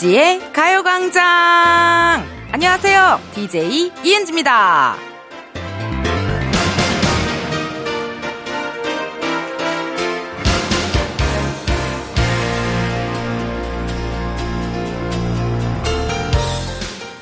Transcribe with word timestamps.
이은지의 0.00 0.52
가요광장! 0.52 1.22
안녕하세요. 2.52 3.20
DJ 3.34 3.92
이은지입니다. 4.02 4.96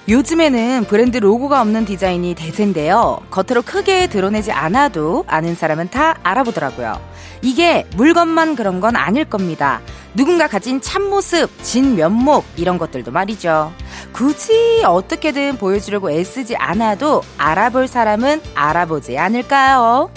요즘에는 0.09 0.85
브랜드 0.85 1.19
로고가 1.19 1.61
없는 1.61 1.85
디자인이 1.85 2.35
대세인데요. 2.35 3.19
겉으로 3.31 3.63
크게 3.63 4.07
드러내지 4.07 4.53
않아도 4.53 5.25
아는 5.27 5.55
사람은 5.55 5.91
다 5.91 6.17
알아보더라고요. 6.23 6.99
이게 7.43 7.87
물건만 7.97 8.57
그런 8.57 8.81
건 8.81 8.97
아닐 8.97 9.25
겁니다. 9.25 9.81
누군가 10.19 10.49
가진 10.49 10.81
참모습, 10.81 11.63
진 11.63 11.95
면목, 11.95 12.45
이런 12.57 12.77
것들도 12.77 13.13
말이죠. 13.13 13.73
굳이 14.13 14.83
어떻게든 14.85 15.59
보여주려고 15.59 16.11
애쓰지 16.11 16.57
않아도 16.57 17.23
알아볼 17.37 17.87
사람은 17.87 18.43
알아보지 18.53 19.17
않을까요? 19.17 20.11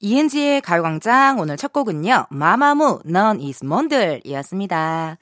이은지의 0.00 0.62
가요광장 0.62 1.38
오늘 1.38 1.56
첫 1.56 1.72
곡은요. 1.72 2.26
마마무 2.30 2.98
넌 3.04 3.40
이스몬들 3.40 4.22
이었습니다. 4.24 5.18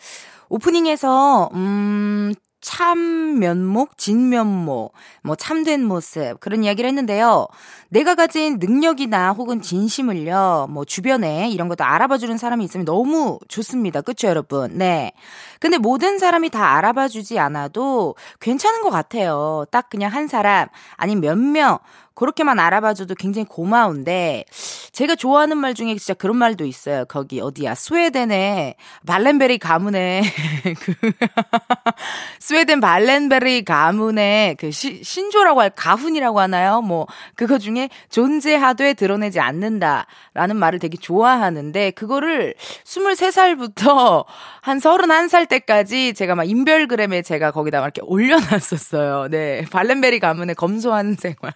오프닝에서 0.48 1.50
음 1.52 2.32
참 2.60 3.38
면목, 3.38 3.96
진면목, 3.96 4.92
뭐 5.22 5.36
참된 5.36 5.84
모습 5.84 6.38
그런 6.40 6.62
이야기를 6.62 6.88
했는데요. 6.88 7.46
내가 7.88 8.14
가진 8.14 8.58
능력이나 8.58 9.32
혹은 9.32 9.62
진심을요, 9.62 10.68
뭐 10.70 10.84
주변에 10.84 11.48
이런 11.50 11.68
것도 11.68 11.84
알아봐주는 11.84 12.36
사람이 12.36 12.64
있으면 12.64 12.84
너무 12.84 13.38
좋습니다. 13.48 14.02
그쵸 14.02 14.28
여러분? 14.28 14.76
네. 14.76 15.12
근데 15.58 15.78
모든 15.78 16.18
사람이 16.18 16.50
다 16.50 16.76
알아봐주지 16.76 17.38
않아도 17.38 18.14
괜찮은 18.40 18.82
것 18.82 18.90
같아요. 18.90 19.64
딱 19.70 19.88
그냥 19.90 20.12
한 20.12 20.28
사람 20.28 20.68
아니면 20.96 21.20
몇 21.22 21.38
명. 21.38 21.78
그렇게만 22.20 22.60
알아봐줘도 22.60 23.14
굉장히 23.14 23.46
고마운데 23.46 24.44
제가 24.92 25.14
좋아하는 25.16 25.56
말 25.56 25.72
중에 25.72 25.96
진짜 25.96 26.12
그런 26.12 26.36
말도 26.36 26.66
있어요. 26.66 27.06
거기 27.06 27.40
어디야 27.40 27.74
스웨덴의 27.74 28.74
발렌베리 29.06 29.56
가문의 29.56 30.22
그 30.80 30.94
스웨덴 32.38 32.80
발렌베리 32.80 33.64
가문의 33.64 34.56
그 34.56 34.70
시, 34.70 35.02
신조라고 35.02 35.62
할 35.62 35.70
가훈이라고 35.70 36.40
하나요? 36.40 36.82
뭐 36.82 37.06
그거 37.36 37.56
중에 37.56 37.88
존재하되 38.10 38.92
드러내지 38.92 39.40
않는다라는 39.40 40.56
말을 40.56 40.78
되게 40.78 40.98
좋아하는데 40.98 41.92
그거를 41.92 42.54
23살부터 42.84 44.26
한 44.60 44.78
31살 44.78 45.48
때까지 45.48 46.12
제가 46.12 46.34
막 46.34 46.44
인별그램에 46.44 47.22
제가 47.22 47.50
거기다 47.50 47.80
막 47.80 47.86
이렇게 47.86 48.02
올려놨었어요. 48.04 49.28
네. 49.30 49.64
발렌베리 49.70 50.20
가문의 50.20 50.54
검소한 50.54 51.16
생활. 51.18 51.54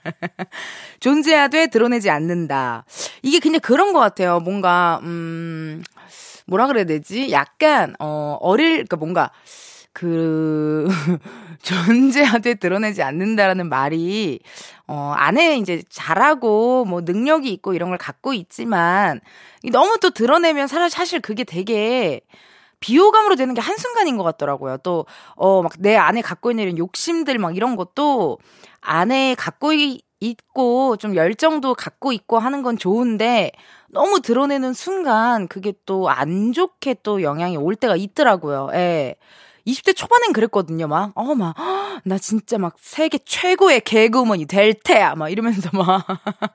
존재하되 1.00 1.68
드러내지 1.68 2.10
않는다. 2.10 2.84
이게 3.22 3.38
그냥 3.40 3.60
그런 3.60 3.92
것 3.92 4.00
같아요. 4.00 4.40
뭔가, 4.40 5.00
음, 5.02 5.82
뭐라 6.46 6.66
그래야 6.66 6.84
되지? 6.84 7.30
약간, 7.32 7.94
어, 8.00 8.36
어릴, 8.40 8.72
그러니까 8.74 8.96
뭔가, 8.96 9.30
그, 9.92 10.88
존재하되 11.62 12.54
드러내지 12.54 13.02
않는다라는 13.02 13.68
말이, 13.68 14.40
어, 14.88 15.12
안에 15.16 15.56
이제 15.58 15.82
잘하고, 15.88 16.84
뭐, 16.84 17.00
능력이 17.02 17.50
있고 17.52 17.74
이런 17.74 17.90
걸 17.90 17.98
갖고 17.98 18.34
있지만, 18.34 19.20
너무 19.72 19.98
또 20.00 20.10
드러내면 20.10 20.66
사실 20.68 21.20
그게 21.20 21.44
되게, 21.44 22.20
비호감으로 22.80 23.36
되는 23.36 23.54
게 23.54 23.60
한순간인 23.62 24.16
것 24.18 24.24
같더라고요. 24.24 24.78
또, 24.78 25.06
어, 25.36 25.62
막 25.62 25.72
내 25.78 25.96
안에 25.96 26.20
갖고 26.22 26.50
있는 26.50 26.64
이런 26.64 26.78
욕심들 26.78 27.38
막 27.38 27.56
이런 27.56 27.76
것도 27.76 28.38
안에 28.80 29.34
갖고 29.36 29.72
있고 30.20 30.96
좀 30.96 31.16
열정도 31.16 31.74
갖고 31.74 32.12
있고 32.12 32.38
하는 32.38 32.62
건 32.62 32.78
좋은데 32.78 33.52
너무 33.88 34.20
드러내는 34.20 34.72
순간 34.72 35.48
그게 35.48 35.72
또 35.86 36.08
안 36.08 36.52
좋게 36.52 36.96
또 37.02 37.22
영향이 37.22 37.56
올 37.56 37.76
때가 37.76 37.96
있더라고요. 37.96 38.70
예. 38.74 39.16
20대 39.66 39.94
초반엔 39.96 40.32
그랬거든요, 40.34 40.86
막. 40.88 41.12
어, 41.14 41.34
막, 41.34 41.54
나 42.04 42.18
진짜 42.18 42.58
막 42.58 42.74
세계 42.78 43.18
최고의 43.18 43.80
개그우먼이 43.80 44.44
될 44.46 44.74
테야, 44.74 45.14
막 45.14 45.30
이러면서 45.30 45.70
막. 45.72 46.06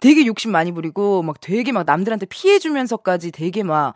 되게 0.00 0.26
욕심 0.26 0.52
많이 0.52 0.72
부리고, 0.72 1.22
막 1.22 1.40
되게 1.40 1.72
막 1.72 1.84
남들한테 1.86 2.26
피해주면서까지 2.26 3.30
되게 3.32 3.62
막 3.62 3.94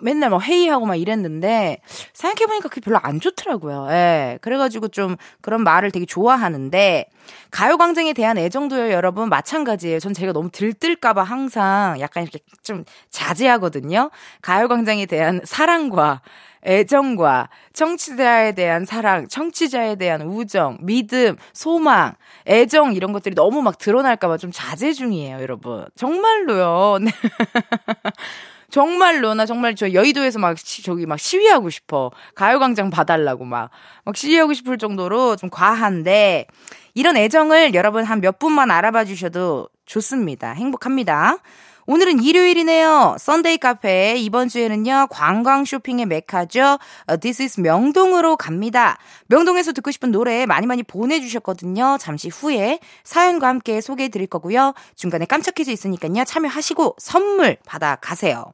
맨날 0.00 0.30
막 0.30 0.42
회의하고 0.42 0.86
막 0.86 0.96
이랬는데, 0.96 1.78
생각해보니까 2.12 2.68
그게 2.68 2.80
별로 2.80 2.98
안 3.02 3.20
좋더라고요. 3.20 3.88
예. 3.90 4.38
그래가지고 4.40 4.88
좀 4.88 5.16
그런 5.40 5.62
말을 5.62 5.90
되게 5.90 6.06
좋아하는데, 6.06 7.06
가요광장에 7.50 8.12
대한 8.12 8.38
애정도요, 8.38 8.90
여러분, 8.90 9.28
마찬가지예요. 9.28 10.00
전 10.00 10.14
제가 10.14 10.32
너무 10.32 10.50
들뜰까봐 10.50 11.22
항상 11.22 12.00
약간 12.00 12.22
이렇게 12.24 12.40
좀 12.62 12.84
자제하거든요. 13.10 14.10
가요광장에 14.42 15.06
대한 15.06 15.40
사랑과 15.44 16.22
애정과 16.64 17.48
청취자에 17.72 18.52
대한 18.52 18.84
사랑, 18.84 19.26
청취자에 19.26 19.96
대한 19.96 20.22
우정, 20.22 20.78
믿음, 20.80 21.36
소망, 21.52 22.14
애정 22.46 22.94
이런 22.94 23.12
것들이 23.12 23.34
너무 23.34 23.62
막 23.62 23.78
드러날까봐 23.78 24.36
좀 24.38 24.50
자제 24.52 24.92
중이에요, 24.92 25.40
여러분. 25.40 25.84
정말로요. 25.96 26.98
네. 28.72 28.74
정말로 28.74 29.34
나 29.34 29.46
정말 29.46 29.74
저 29.76 29.92
여의도에서 29.92 30.38
막 30.38 30.56
시, 30.58 30.82
저기 30.82 31.06
막 31.06 31.18
시위하고 31.20 31.70
싶어. 31.70 32.10
가요광장 32.34 32.90
봐달라고 32.90 33.44
막 33.44 33.70
막 34.04 34.16
시위하고 34.16 34.52
싶을 34.54 34.78
정도로 34.78 35.36
좀 35.36 35.48
과한데 35.50 36.46
이런 36.94 37.16
애정을 37.16 37.74
여러분 37.74 38.04
한 38.04 38.20
몇 38.20 38.38
분만 38.38 38.70
알아봐 38.70 39.04
주셔도 39.04 39.68
좋습니다. 39.86 40.52
행복합니다. 40.52 41.38
오늘은 41.86 42.22
일요일이네요. 42.22 43.16
썬데이 43.18 43.58
카페 43.58 44.14
이번 44.16 44.48
주에는요. 44.48 45.08
관광 45.10 45.64
쇼핑의 45.64 46.06
메카죠. 46.06 46.78
어, 47.06 47.16
This 47.16 47.42
is 47.42 47.60
명동으로 47.60 48.36
갑니다. 48.36 48.98
명동에서 49.26 49.72
듣고 49.72 49.90
싶은 49.90 50.12
노래 50.12 50.46
많이 50.46 50.66
많이 50.66 50.82
보내주셨거든요. 50.82 51.98
잠시 51.98 52.28
후에 52.28 52.78
사연과 53.02 53.48
함께 53.48 53.80
소개해 53.80 54.10
드릴 54.10 54.28
거고요. 54.28 54.74
중간에 54.94 55.24
깜짝 55.24 55.54
퀴즈 55.54 55.70
있으니까요. 55.70 56.24
참여하시고 56.24 56.96
선물 56.98 57.56
받아 57.66 57.96
가세요. 57.96 58.52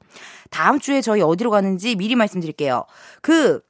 다음 0.50 0.80
주에 0.80 1.02
저희 1.02 1.20
어디로 1.20 1.50
가는지 1.50 1.96
미리 1.96 2.14
말씀드릴게요. 2.14 2.86
그 3.20 3.60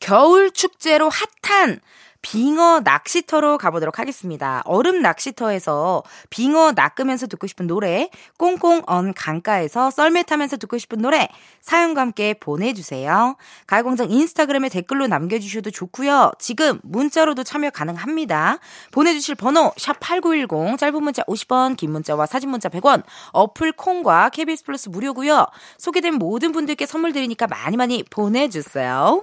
겨울 0.00 0.50
축제로 0.50 1.08
핫한 1.42 1.80
빙어 2.26 2.80
낚시터로 2.82 3.56
가보도록 3.56 4.00
하겠습니다. 4.00 4.60
얼음 4.64 5.00
낚시터에서 5.00 6.02
빙어 6.28 6.72
낚으면서 6.72 7.28
듣고 7.28 7.46
싶은 7.46 7.68
노래, 7.68 8.10
꽁꽁 8.36 8.82
언 8.88 9.14
강가에서 9.14 9.92
썰매 9.92 10.24
타면서 10.24 10.56
듣고 10.56 10.76
싶은 10.76 10.98
노래, 10.98 11.28
사연과 11.60 12.00
함께 12.00 12.34
보내주세요. 12.34 13.36
가요광장 13.68 14.10
인스타그램에 14.10 14.70
댓글로 14.70 15.06
남겨주셔도 15.06 15.70
좋고요. 15.70 16.32
지금 16.40 16.80
문자로도 16.82 17.44
참여 17.44 17.70
가능합니다. 17.70 18.58
보내주실 18.90 19.36
번호 19.36 19.72
샵 19.76 20.00
8910 20.00 20.78
짧은 20.78 21.00
문자 21.04 21.22
50원 21.22 21.76
긴 21.76 21.92
문자와 21.92 22.26
사진 22.26 22.50
문자 22.50 22.68
100원 22.68 23.04
어플 23.34 23.70
콩과 23.70 24.30
KBS 24.30 24.64
플러스 24.64 24.88
무료고요. 24.88 25.46
소개된 25.78 26.16
모든 26.16 26.50
분들께 26.50 26.86
선물 26.86 27.12
드리니까 27.12 27.46
많이 27.46 27.76
많이 27.76 28.02
보내주세요. 28.10 29.22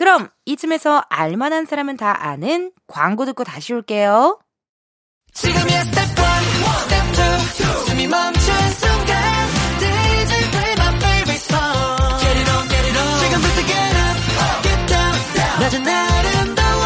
그럼 0.00 0.30
이쯤에서 0.46 1.02
알만한 1.10 1.66
사람은 1.66 1.98
다 1.98 2.26
아는 2.26 2.72
광고 2.86 3.26
듣고 3.26 3.44
다시 3.44 3.74
올게요. 3.74 4.40
지금이야 5.34 5.84
스텝 5.84 6.08
1, 6.08 6.14
스텝 6.88 7.04
2, 7.04 7.84
숨이 7.84 8.06
멈춘 8.06 8.42
순간 8.80 9.22
DJ 9.78 10.50
play 10.52 10.72
my 10.72 10.96
favorite 10.96 11.44
song 11.44 12.16
Get 12.18 12.32
it 12.32 12.48
on, 12.50 12.64
get 12.70 12.80
it 12.88 12.96
on 12.96 13.18
지금부터 13.20 13.60
get 13.60 13.92
up, 14.00 14.16
get 14.62 14.80
down, 14.88 15.12
down 15.36 15.60
낮은 15.60 15.86
아름다워 15.86 16.82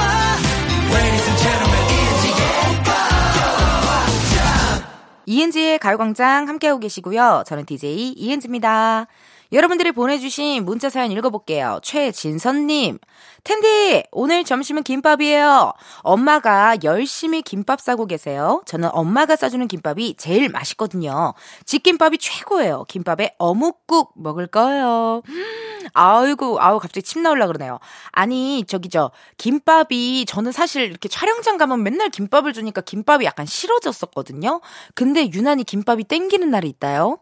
Ladies 0.90 1.26
and 1.30 1.38
gentlemen, 1.38 1.86
이은지의 1.94 2.58
가요광장 2.82 4.42
이은지의 5.26 5.78
가요광장 5.78 6.48
함께하고 6.48 6.80
계시고요. 6.80 7.44
저는 7.46 7.64
DJ 7.64 8.14
이은지입니다. 8.16 9.06
여러분들이 9.54 9.92
보내주신 9.92 10.64
문자 10.64 10.90
사연 10.90 11.12
읽어볼게요. 11.12 11.78
최진선님. 11.84 12.98
텐디, 13.44 14.02
오늘 14.10 14.42
점심은 14.42 14.82
김밥이에요. 14.82 15.72
엄마가 15.98 16.76
열심히 16.82 17.40
김밥 17.40 17.80
싸고 17.80 18.06
계세요. 18.06 18.62
저는 18.66 18.88
엄마가 18.92 19.36
싸주는 19.36 19.68
김밥이 19.68 20.16
제일 20.16 20.48
맛있거든요. 20.48 21.34
집김밥이 21.66 22.18
최고예요. 22.18 22.86
김밥에 22.88 23.36
어묵국 23.38 24.14
먹을 24.16 24.48
거예요. 24.48 25.22
아이고, 25.92 26.60
아우, 26.60 26.80
갑자기 26.80 27.02
침 27.02 27.22
나올라 27.22 27.46
그러네요. 27.46 27.78
아니, 28.10 28.64
저기, 28.66 28.88
저, 28.88 29.12
김밥이, 29.36 30.24
저는 30.26 30.50
사실 30.50 30.82
이렇게 30.82 31.08
촬영장 31.08 31.58
가면 31.58 31.84
맨날 31.84 32.08
김밥을 32.08 32.54
주니까 32.54 32.80
김밥이 32.80 33.24
약간 33.24 33.46
싫어졌었거든요? 33.46 34.62
근데 34.94 35.30
유난히 35.30 35.62
김밥이 35.62 36.04
땡기는 36.04 36.50
날이 36.50 36.68
있다요? 36.70 37.18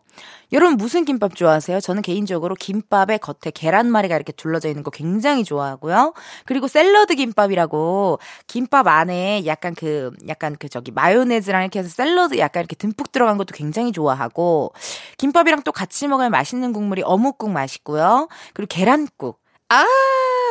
여러분 0.52 0.76
무슨 0.76 1.04
김밥 1.04 1.34
좋아하세요? 1.34 1.80
저는 1.80 2.02
개인적으로 2.02 2.54
김밥에 2.54 3.18
겉에 3.18 3.50
계란말이가 3.54 4.14
이렇게 4.14 4.32
둘러져 4.32 4.68
있는 4.68 4.82
거 4.82 4.90
굉장히 4.90 5.44
좋아하고요. 5.44 6.12
그리고 6.44 6.68
샐러드 6.68 7.14
김밥이라고 7.14 8.18
김밥 8.46 8.86
안에 8.86 9.44
약간 9.46 9.74
그 9.74 10.10
약간 10.28 10.56
그 10.58 10.68
저기 10.68 10.90
마요네즈랑 10.90 11.62
이렇게 11.62 11.78
해서 11.78 11.88
샐러드 11.88 12.38
약간 12.38 12.60
이렇게 12.60 12.76
듬뿍 12.76 13.12
들어간 13.12 13.38
것도 13.38 13.54
굉장히 13.54 13.92
좋아하고 13.92 14.72
김밥이랑 15.16 15.62
또 15.62 15.72
같이 15.72 16.06
먹으면 16.06 16.30
맛있는 16.30 16.72
국물이 16.72 17.02
어묵국 17.02 17.50
맛있고요. 17.50 18.28
그리고 18.52 18.68
계란국. 18.68 19.40
아, 19.68 19.86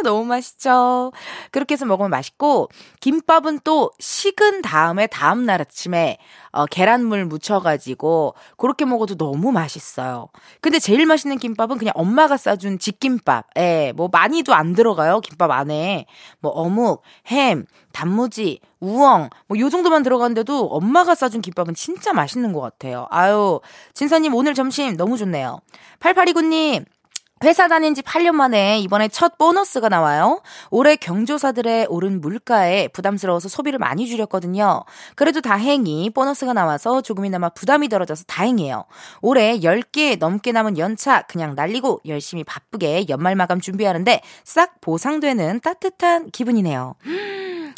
너무 0.04 0.26
맛있죠. 0.26 1.12
그렇게 1.52 1.74
해서 1.74 1.86
먹으면 1.86 2.10
맛있고, 2.10 2.70
김밥은 3.00 3.62
또 3.64 3.92
식은 4.00 4.62
다음에 4.62 5.08
다음 5.08 5.46
날 5.46 5.62
아침에 5.62 6.18
어, 6.52 6.66
계란물 6.66 7.26
묻혀가지고 7.26 8.36
그렇게 8.58 8.84
먹어도 8.86 9.16
너무 9.16 9.52
맛있어요. 9.54 10.28
근데 10.60 10.80
제일 10.80 11.06
맛있는 11.06 11.38
김밥은 11.38 11.78
그냥 11.78 11.94
엄마가 11.96 12.36
싸준 12.38 12.78
집김밥. 12.78 13.48
예, 13.58 13.94
뭐 13.96 14.10
많이도 14.12 14.54
안 14.54 14.74
들어가요. 14.74 15.22
김밥 15.22 15.50
안에. 15.52 16.06
뭐 16.40 16.52
어묵, 16.52 17.04
햄, 17.28 17.66
단무지, 17.94 18.60
우엉, 18.82 19.30
뭐 19.48 19.58
요 19.60 19.70
정도만 19.70 20.04
들어갔는데도 20.04 20.66
엄마가 20.68 21.16
싸준 21.16 21.42
김밥은 21.42 21.74
진짜 21.76 22.12
맛있는 22.14 22.52
것 22.52 22.60
같아요. 22.62 23.08
아유, 23.12 23.62
진사님 23.94 24.34
오늘 24.36 24.54
점심 24.54 24.98
너무 24.98 25.18
좋네요. 25.18 25.60
8829님, 26.00 26.86
회사 27.44 27.68
다닌 27.68 27.96
지 27.96 28.04
8년 28.04 28.34
만에 28.34 28.80
이번에 28.80 29.08
첫 29.08 29.38
보너스가 29.40 29.90
나와요. 29.90 30.42
올해 30.70 30.96
경조사들의 30.96 31.88
오른 31.90 32.22
물가에 32.22 32.88
부담스러워서 32.90 33.50
소비를 33.50 33.80
많이 33.80 34.08
줄였거든요. 34.08 34.84
그래도 35.16 35.42
다행히 35.42 36.12
보너스가 36.12 36.54
나와서 36.54 37.02
조금이나마 37.02 37.50
부담이 37.50 37.90
덜어져서 37.90 38.26
다행이에요. 38.28 38.86
올해 39.22 39.60
10개 39.60 40.20
넘게 40.20 40.52
남은 40.52 40.78
연차 40.78 41.24
그냥 41.24 41.56
날리고 41.56 42.02
열심히 42.06 42.44
바쁘게 42.44 43.08
연말 43.10 43.36
마감 43.36 43.60
준비하는데 43.60 44.22
싹 44.44 44.80
보상되는 44.80 45.62
따뜻한 45.62 46.30
기분이네요. 46.30 46.94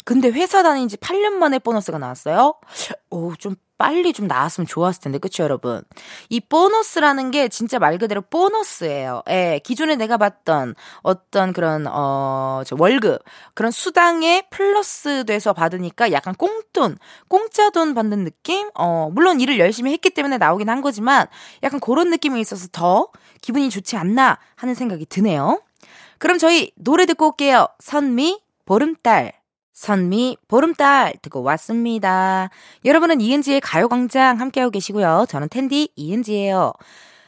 근데 0.04 0.28
회사 0.28 0.62
다닌 0.62 0.88
지 0.88 0.98
8년 0.98 1.32
만에 1.32 1.58
보너스가 1.58 1.96
나왔어요? 1.96 2.54
오, 3.08 3.34
좀 3.36 3.56
빨리 3.76 4.12
좀 4.12 4.26
나왔으면 4.26 4.66
좋았을 4.66 5.02
텐데, 5.02 5.18
그쵸, 5.18 5.42
여러분? 5.42 5.82
이 6.28 6.40
보너스라는 6.40 7.30
게 7.30 7.48
진짜 7.48 7.78
말 7.78 7.98
그대로 7.98 8.22
보너스예요. 8.22 9.22
예, 9.30 9.60
기존에 9.64 9.96
내가 9.96 10.16
봤던 10.16 10.74
어떤 11.02 11.52
그런, 11.52 11.86
어, 11.86 12.62
저 12.66 12.76
월급, 12.78 13.22
그런 13.54 13.72
수당에 13.72 14.46
플러스 14.50 15.24
돼서 15.24 15.52
받으니까 15.52 16.12
약간 16.12 16.34
꽁돈, 16.34 16.98
공짜 17.28 17.70
돈 17.70 17.94
받는 17.94 18.24
느낌? 18.24 18.70
어, 18.74 19.10
물론 19.12 19.40
일을 19.40 19.58
열심히 19.58 19.92
했기 19.92 20.10
때문에 20.10 20.38
나오긴 20.38 20.68
한 20.68 20.80
거지만 20.80 21.26
약간 21.62 21.80
그런 21.80 22.10
느낌이 22.10 22.40
있어서 22.40 22.68
더 22.72 23.08
기분이 23.40 23.70
좋지 23.70 23.96
않나 23.96 24.38
하는 24.56 24.74
생각이 24.74 25.06
드네요. 25.06 25.60
그럼 26.18 26.38
저희 26.38 26.72
노래 26.76 27.06
듣고 27.06 27.28
올게요. 27.28 27.68
선미, 27.80 28.40
보름달. 28.64 29.43
선미 29.74 30.38
보름달 30.48 31.14
듣고 31.20 31.42
왔습니다. 31.42 32.48
여러분은 32.84 33.20
이은지의 33.20 33.60
가요광장 33.60 34.40
함께하고 34.40 34.70
계시고요. 34.70 35.26
저는 35.28 35.48
텐디 35.48 35.90
이은지예요. 35.96 36.72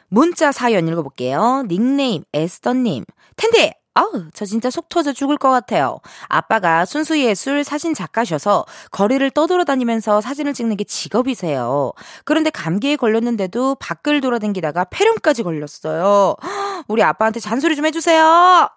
문자 0.09 0.53
사연 0.53 0.87
읽어볼게요. 0.89 1.65
닉네임 1.69 2.25
에스더님. 2.33 3.05
텐디! 3.37 3.73
아우, 3.95 4.25
저 4.35 4.45
진짜 4.45 4.71
속 4.71 4.91
터져 4.91 5.13
죽을 5.15 5.39
것 5.39 5.51
같아요. 5.51 6.01
아빠가 6.29 6.85
순수 6.85 7.19
예술 7.19 7.65
사진 7.65 7.95
작가셔서 7.95 8.67
거리를 8.91 9.29
떠돌아다니면서 9.31 10.21
사진을 10.21 10.53
찍는 10.53 10.77
게 10.77 10.85
직업이세요. 10.85 11.93
그런데 12.25 12.51
감기에 12.51 12.97
걸렸는데도 12.97 13.77
밖을 13.77 14.21
돌아다니다가 14.21 14.85
폐렴까지 14.85 15.43
걸렸어요. 15.43 16.37
우리 16.89 17.03
아빠한테 17.03 17.41
잔소리 17.41 17.75
좀 17.75 17.87
해주세요. 17.87 18.23
아, 18.23 18.71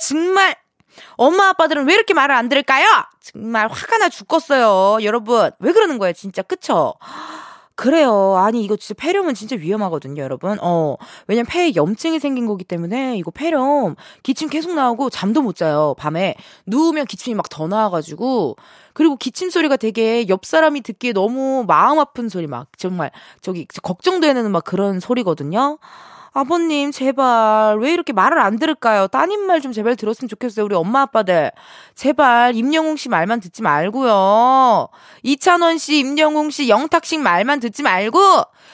정말 0.00 0.56
엄마 1.16 1.48
아빠들은 1.48 1.86
왜 1.86 1.94
이렇게 1.94 2.14
말을 2.14 2.34
안 2.34 2.48
들을까요? 2.48 2.86
정말 3.20 3.68
화가 3.68 3.98
나 3.98 4.08
죽겠어요. 4.08 5.04
여러분, 5.04 5.50
왜 5.58 5.72
그러는 5.72 5.98
거예요, 5.98 6.12
진짜. 6.12 6.42
그쵸? 6.42 6.94
그래요. 7.74 8.34
아니, 8.36 8.64
이거 8.64 8.76
진짜 8.76 9.00
폐렴은 9.00 9.34
진짜 9.34 9.54
위험하거든요, 9.54 10.20
여러분. 10.20 10.58
어, 10.60 10.96
왜냐면 11.28 11.46
폐에 11.46 11.76
염증이 11.76 12.18
생긴 12.18 12.46
거기 12.46 12.64
때문에 12.64 13.16
이거 13.16 13.30
폐렴, 13.30 13.94
기침 14.24 14.48
계속 14.48 14.74
나오고 14.74 15.10
잠도 15.10 15.42
못 15.42 15.54
자요, 15.54 15.94
밤에. 15.96 16.34
누우면 16.66 17.06
기침이 17.06 17.34
막 17.36 17.48
더 17.48 17.68
나와 17.68 17.88
가지고. 17.90 18.56
그리고 18.94 19.14
기침 19.16 19.48
소리가 19.48 19.76
되게 19.76 20.28
옆 20.28 20.44
사람이 20.44 20.80
듣기에 20.80 21.12
너무 21.12 21.64
마음 21.68 22.00
아픈 22.00 22.28
소리 22.28 22.48
막, 22.48 22.66
정말, 22.76 23.12
저기, 23.42 23.64
걱정되는 23.80 24.50
막 24.50 24.64
그런 24.64 24.98
소리거든요. 24.98 25.78
아버님, 26.32 26.92
제발, 26.92 27.78
왜 27.80 27.92
이렇게 27.92 28.12
말을 28.12 28.38
안 28.38 28.58
들을까요? 28.58 29.08
따님 29.08 29.46
말 29.46 29.60
좀 29.60 29.72
제발 29.72 29.96
들었으면 29.96 30.28
좋겠어요. 30.28 30.64
우리 30.66 30.74
엄마, 30.76 31.02
아빠들. 31.02 31.50
제발, 31.94 32.54
임영웅 32.54 32.96
씨 32.96 33.08
말만 33.08 33.40
듣지 33.40 33.62
말고요. 33.62 34.88
이찬원 35.24 35.78
씨, 35.78 35.98
임영웅 35.98 36.50
씨, 36.50 36.68
영탁 36.68 37.04
씨 37.04 37.18
말만 37.18 37.58
듣지 37.60 37.82
말고, 37.82 38.18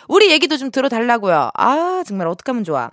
우리 0.09 0.31
얘기도 0.31 0.57
좀 0.59 0.71
들어달라고요. 0.71 1.51
아, 1.55 2.03
정말 2.07 2.27
어떡하면 2.29 2.65
좋아. 2.65 2.91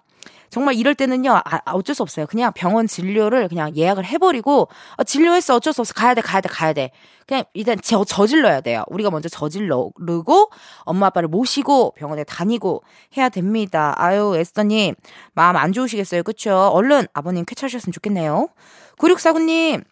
정말 0.52 0.76
이럴 0.76 0.94
때는요, 0.94 1.32
아, 1.32 1.42
아, 1.46 1.72
어쩔 1.72 1.96
수 1.96 2.04
없어요. 2.04 2.28
그냥 2.28 2.52
병원 2.54 2.86
진료를 2.86 3.48
그냥 3.48 3.76
예약을 3.76 4.06
해버리고, 4.06 4.68
아, 4.98 5.04
진료했어. 5.04 5.56
어쩔 5.56 5.74
수 5.74 5.82
없어. 5.82 5.94
가야 5.94 6.14
돼, 6.14 6.22
가야 6.22 6.42
돼, 6.42 6.50
가야 6.50 6.74
돼. 6.74 6.92
그냥 7.26 7.46
일단 7.54 7.78
저, 7.82 8.04
저질러야 8.04 8.60
돼요. 8.60 8.84
우리가 8.88 9.10
먼저 9.10 9.30
저질러고, 9.30 10.52
엄마 10.82 11.08
아빠를 11.08 11.30
모시고 11.30 11.94
병원에 11.96 12.26
다니고 12.26 12.84
해야 13.16 13.30
됩니다. 13.30 13.96
아유, 13.98 14.36
에스더님, 14.36 14.96
마음 15.34 15.56
안 15.56 15.72
좋으시겠어요. 15.72 16.24
그쵸? 16.24 16.70
얼른 16.74 17.08
아버님 17.14 17.46
쾌차하셨으면 17.46 17.94
좋겠네요. 17.94 18.50
9649님, 18.98 19.84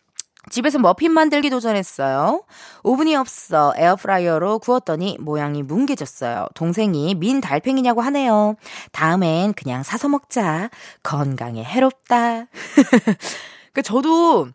집에서 0.50 0.80
머핀 0.80 1.12
만들기 1.12 1.50
도전했어요. 1.50 2.44
오븐이 2.84 3.16
없어 3.16 3.74
에어프라이어로 3.78 4.60
구웠더니 4.60 5.18
모양이 5.19 5.63
뭉개졌어요. 5.63 6.48
동생이 6.56 7.16
민 7.16 7.42
달팽이냐고 7.42 8.01
하네요. 8.01 8.56
다음엔 8.92 9.54
그냥 9.54 9.84
사서 9.84 10.10
먹자. 10.10 10.69
건강에 11.04 11.63
해롭다. 11.63 12.46
그 13.74 13.82
저도 13.82 14.48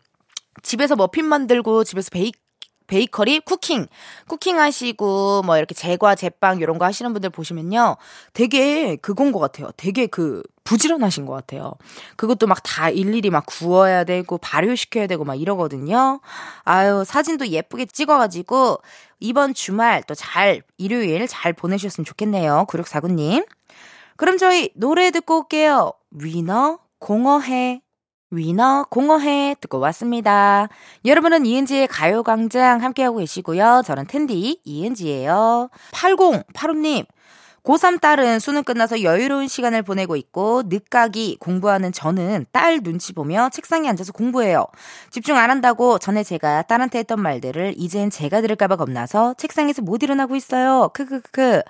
집에서 0.63 0.95
머핀 0.95 1.25
만들고 1.25 1.83
집에서 1.83 2.09
베이 2.11 2.31
베이커리 2.87 3.39
쿠킹. 3.41 3.87
쿠킹 4.27 4.59
하시고 4.59 5.41
뭐 5.43 5.57
이렇게 5.57 5.73
제과 5.75 6.15
제빵 6.15 6.59
이런 6.61 6.77
거 6.77 6.85
하시는 6.85 7.11
분들 7.13 7.29
보시면요. 7.29 7.97
되게 8.33 8.95
그건 8.97 9.31
것 9.31 9.39
같아요. 9.39 9.69
되게 9.77 10.07
그 10.07 10.43
부지런하신 10.63 11.25
것 11.25 11.33
같아요. 11.33 11.73
그것도 12.15 12.47
막 12.47 12.61
다 12.63 12.89
일일이 12.89 13.29
막 13.29 13.45
구워야 13.45 14.03
되고 14.03 14.37
발효시켜야 14.39 15.05
되고 15.07 15.23
막 15.23 15.35
이러거든요. 15.35 16.19
아유 16.63 17.03
사진도 17.05 17.47
예쁘게 17.47 17.85
찍어가지고 17.85 18.79
이번 19.19 19.53
주말 19.53 20.01
또 20.03 20.15
잘 20.15 20.61
일요일 20.77 21.27
잘 21.27 21.53
보내셨으면 21.53 22.05
좋겠네요. 22.05 22.65
9649님. 22.67 23.45
그럼 24.17 24.37
저희 24.37 24.71
노래 24.75 25.11
듣고 25.11 25.39
올게요. 25.41 25.91
위너 26.11 26.79
공허해 26.99 27.81
위너 28.35 28.85
공허해 28.89 29.55
듣고 29.59 29.79
왔습니다. 29.79 30.67
여러분은 31.05 31.45
이은지의 31.45 31.87
가요광장 31.87 32.83
함께하고 32.83 33.17
계시고요. 33.17 33.83
저는 33.85 34.07
텐디 34.07 34.59
이은지예요. 34.63 35.69
8085님 35.91 37.05
고3 37.65 37.99
딸은 37.99 38.39
수능 38.39 38.63
끝나서 38.63 39.01
여유로운 39.01 39.47
시간을 39.47 39.81
보내고 39.81 40.15
있고 40.15 40.63
늦가기 40.67 41.37
공부하는 41.39 41.91
저는 41.91 42.45
딸 42.51 42.81
눈치 42.81 43.11
보며 43.11 43.49
책상에 43.51 43.89
앉아서 43.89 44.13
공부해요. 44.13 44.67
집중 45.09 45.37
안 45.37 45.49
한다고 45.49 45.97
전에 45.97 46.23
제가 46.23 46.61
딸한테 46.63 46.99
했던 46.99 47.19
말들을 47.19 47.73
이젠 47.77 48.11
제가 48.11 48.41
들을까봐 48.41 48.75
겁나서 48.75 49.33
책상에서 49.37 49.81
못 49.81 50.03
일어나고 50.03 50.35
있어요. 50.35 50.89
크크크. 50.93 51.63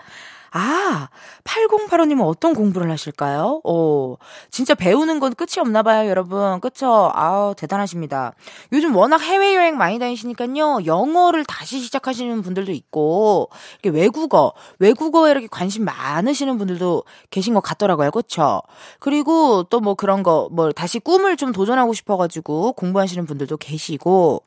아, 0.57 1.09
8085님은 1.43 2.21
어떤 2.25 2.53
공부를 2.53 2.89
하실까요? 2.89 3.59
어, 3.65 4.15
진짜 4.49 4.73
배우는 4.73 5.19
건 5.19 5.35
끝이 5.35 5.59
없나 5.59 5.83
봐요, 5.83 6.09
여러분. 6.09 6.61
그쵸? 6.61 7.11
아우, 7.13 7.53
대단하십니다. 7.55 8.31
요즘 8.71 8.95
워낙 8.95 9.21
해외여행 9.21 9.75
많이 9.77 9.99
다니시니까요, 9.99 10.85
영어를 10.85 11.43
다시 11.43 11.79
시작하시는 11.81 12.41
분들도 12.41 12.71
있고, 12.71 13.49
이렇게 13.83 13.99
외국어, 13.99 14.53
외국어에 14.79 15.31
이렇게 15.31 15.47
관심 15.51 15.83
많으시는 15.83 16.57
분들도 16.57 17.03
계신 17.31 17.53
것 17.53 17.59
같더라고요. 17.59 18.11
그쵸? 18.11 18.61
그리고 18.99 19.63
또 19.63 19.81
뭐 19.85 19.93
그런 19.93 20.23
거, 20.23 20.47
뭐 20.51 20.71
다시 20.71 20.99
꿈을 20.99 21.35
좀 21.37 21.51
도전하고 21.51 21.93
싶어가지고 21.93 22.73
공부하시는 22.73 23.25
분들도 23.25 23.57
계시고, 23.57 24.43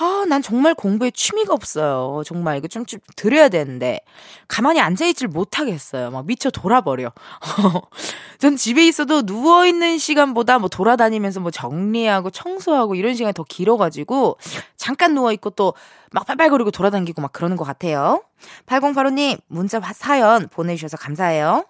아, 0.00 0.24
난 0.28 0.42
정말 0.42 0.74
공부에 0.74 1.12
취미가 1.12 1.54
없어요. 1.54 2.22
정말 2.26 2.58
이거 2.58 2.66
좀, 2.68 2.84
좀 2.84 2.98
드려야 3.16 3.48
되는데, 3.48 4.00
가만히 4.48 4.80
앉아있질 4.80 5.28
못 5.28 5.51
못하겠어요. 5.52 6.10
막 6.10 6.26
미쳐 6.26 6.50
돌아버려. 6.50 7.12
전 8.38 8.56
집에 8.56 8.86
있어도 8.86 9.22
누워있는 9.22 9.98
시간보다 9.98 10.58
뭐 10.58 10.68
돌아다니면서 10.68 11.40
뭐 11.40 11.50
정리하고 11.50 12.30
청소하고 12.30 12.94
이런 12.94 13.14
시간이 13.14 13.34
더 13.34 13.44
길어가지고 13.44 14.38
잠깐 14.76 15.14
누워있고 15.14 15.50
또 15.50 15.74
막 16.12 16.26
빨빨거리고 16.26 16.70
돌아다니고 16.70 17.20
막 17.20 17.32
그러는 17.32 17.56
것 17.56 17.64
같아요. 17.64 18.22
8085님, 18.66 19.40
문자 19.48 19.80
사연 19.94 20.48
보내주셔서 20.48 20.96
감사해요. 20.98 21.64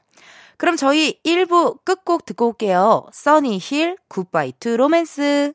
그럼 0.59 0.77
저희 0.77 1.21
1부 1.23 1.85
끝곡 1.85 2.27
듣고 2.27 2.49
올게요. 2.49 3.07
써니 3.13 3.59
힐 3.61 3.97
Goodbye 4.09 4.53
To 4.61 4.77
Romance. 4.77 5.55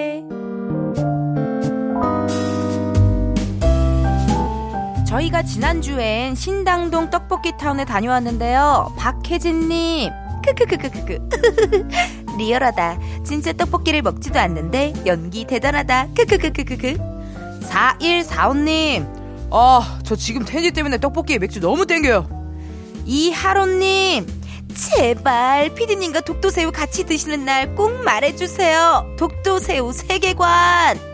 저희가 5.11 5.43
지난주엔 5.43 6.35
신당동 6.35 7.09
떡볶이 7.09 7.51
타운에 7.57 7.83
다녀왔는데요. 7.83 8.93
박혜진님, 8.97 10.09
크크크크크크. 10.45 11.29
리얼하다. 12.39 12.97
진짜 13.25 13.51
떡볶이를 13.51 14.03
먹지도 14.03 14.39
않는데 14.39 14.93
연기 15.05 15.43
대단하다. 15.43 16.07
크크크크크크. 16.15 16.95
4145님, 17.69 19.49
아, 19.51 19.99
저 20.05 20.15
지금 20.15 20.45
텐디 20.45 20.71
때문에 20.71 20.97
떡볶이에 20.97 21.39
맥주 21.39 21.59
너무 21.59 21.85
땡겨요. 21.85 22.29
이하로님, 23.05 24.25
제발 24.73 25.75
피디님과 25.75 26.21
독도새우 26.21 26.71
같이 26.71 27.03
드시는 27.05 27.43
날 27.43 27.75
꼭 27.75 27.91
말해주세요. 28.05 29.15
독도새우 29.19 29.91
세계관. 29.91 31.10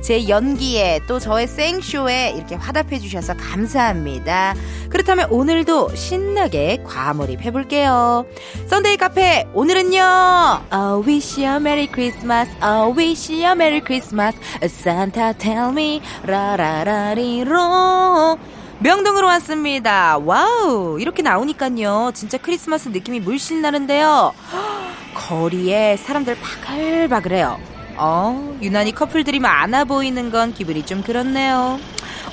제 0.00 0.28
연기에 0.28 1.00
또 1.06 1.18
저의 1.18 1.46
생쇼에 1.46 2.34
이렇게 2.36 2.54
화답해 2.54 2.98
주셔서 2.98 3.34
감사합니다. 3.36 4.54
그렇다면 4.90 5.28
오늘도 5.30 5.94
신나게 5.94 6.82
과몰입 6.84 7.42
해 7.42 7.50
볼게요. 7.50 8.24
썬데이 8.68 8.96
카페 8.96 9.46
오늘은요. 9.54 10.00
I 10.00 11.02
wish 11.06 11.40
you 11.40 11.50
a 11.52 11.56
merry 11.56 11.86
Christmas. 11.86 12.50
I 12.60 12.90
wish 12.90 13.32
you 13.32 13.44
a 13.44 13.52
merry 13.52 13.80
Christmas. 13.80 14.38
Santa 14.62 15.34
tell 15.36 15.70
me 15.70 16.00
라라라리로 16.24 17.58
명동으로 18.80 19.26
왔습니다. 19.26 20.18
와우 20.18 21.00
이렇게 21.00 21.22
나오니까요. 21.22 22.12
진짜 22.14 22.38
크리스마스 22.38 22.88
느낌이 22.90 23.20
물씬 23.20 23.60
나는데요. 23.60 24.32
거리에 25.14 25.96
사람들 25.96 26.36
바글바글해요. 26.40 27.77
어, 27.98 28.56
유난히 28.62 28.92
커플들이 28.94 29.40
많아 29.40 29.84
보이는 29.84 30.30
건 30.30 30.54
기분이 30.54 30.86
좀 30.86 31.02
그렇네요. 31.02 31.78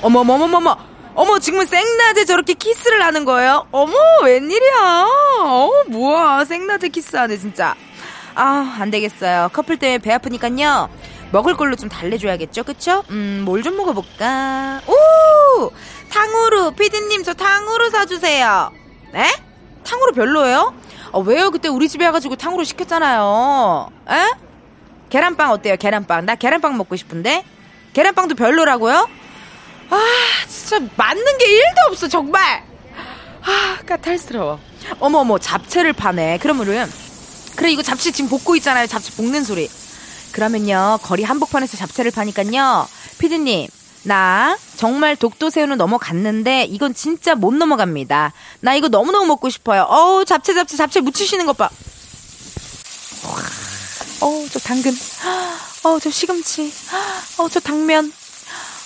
어머머머머머! 0.02 0.76
어머, 1.14 1.38
지금은 1.38 1.64
생낮에 1.66 2.24
저렇게 2.26 2.52
키스를 2.54 3.02
하는 3.02 3.24
거예요? 3.24 3.66
어머, 3.72 3.94
웬일이야? 4.22 5.06
어, 5.40 5.70
뭐야, 5.88 6.44
생낮에 6.44 6.88
키스하네, 6.88 7.38
진짜. 7.38 7.74
아, 8.34 8.76
안 8.78 8.90
되겠어요. 8.90 9.48
커플 9.52 9.78
때문에 9.78 9.98
배 9.98 10.12
아프니까요. 10.12 10.90
먹을 11.32 11.56
걸로 11.56 11.74
좀 11.74 11.88
달래줘야겠죠, 11.88 12.64
그쵸? 12.64 13.02
음, 13.10 13.42
뭘 13.46 13.62
좀 13.62 13.76
먹어볼까? 13.78 14.82
오! 14.86 15.70
탕후루! 16.10 16.72
피디님, 16.72 17.24
저 17.24 17.32
탕후루 17.32 17.90
사주세요. 17.90 18.70
에? 19.14 19.24
탕후루 19.84 20.12
별로예요? 20.12 20.74
어, 21.12 21.20
왜요? 21.20 21.50
그때 21.50 21.68
우리 21.68 21.88
집에 21.88 22.04
와가지고 22.04 22.36
탕후루 22.36 22.64
시켰잖아요. 22.64 23.88
에? 24.10 24.45
계란빵 25.10 25.50
어때요? 25.52 25.76
계란빵. 25.76 26.26
나 26.26 26.34
계란빵 26.34 26.76
먹고 26.76 26.96
싶은데? 26.96 27.44
계란빵도 27.92 28.34
별로라고요? 28.34 29.08
아, 29.90 30.00
진짜 30.48 30.80
맞는 30.96 31.38
게 31.38 31.46
1도 31.46 31.90
없어, 31.90 32.08
정말! 32.08 32.64
아, 33.42 33.78
까탈스러워. 33.86 34.58
어머 34.98 35.18
어머, 35.18 35.38
잡채를 35.38 35.92
파네. 35.92 36.38
그러면은, 36.38 36.90
그래, 37.54 37.70
이거 37.70 37.82
잡채 37.82 38.10
지금 38.10 38.28
볶고 38.28 38.56
있잖아요. 38.56 38.86
잡채 38.86 39.14
볶는 39.16 39.44
소리. 39.44 39.70
그러면요, 40.32 40.98
거리 41.02 41.22
한복판에서 41.22 41.76
잡채를 41.76 42.10
파니깐요. 42.10 42.88
피디님, 43.18 43.68
나 44.02 44.58
정말 44.76 45.16
독도새우는 45.16 45.78
넘어갔는데 45.78 46.64
이건 46.64 46.92
진짜 46.94 47.34
못 47.34 47.54
넘어갑니다. 47.54 48.32
나 48.60 48.74
이거 48.74 48.88
너무너무 48.88 49.26
먹고 49.26 49.48
싶어요. 49.48 49.82
어우, 49.88 50.24
잡채, 50.24 50.52
잡채, 50.54 50.76
잡채 50.76 51.00
묻히시는 51.00 51.46
것 51.46 51.56
봐. 51.56 51.70
어우, 54.20 54.48
저 54.50 54.58
당근. 54.58 54.92
어우, 55.84 56.00
저 56.00 56.10
시금치. 56.10 56.72
어우, 57.38 57.48
저 57.50 57.60
당면. 57.60 58.12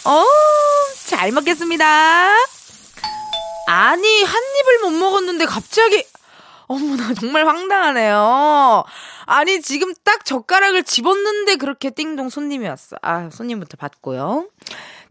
어우, 0.05 0.27
잘 1.07 1.31
먹겠습니다. 1.33 1.87
아니, 3.67 4.23
한 4.25 4.43
입을 4.61 4.79
못 4.83 4.91
먹었는데 4.99 5.47
갑자기. 5.47 6.05
어머나, 6.67 7.15
정말 7.15 7.47
황당하네요. 7.47 8.85
아니, 9.27 9.61
지금 9.63 9.93
딱 10.05 10.25
젓가락을 10.25 10.85
집었는데 10.85 11.57
그렇게 11.57 11.91
띵동 11.91 12.29
손님이 12.29 12.69
왔어. 12.69 12.97
아, 13.03 13.29
손님부터 13.31 13.77
받고요. 13.77 14.49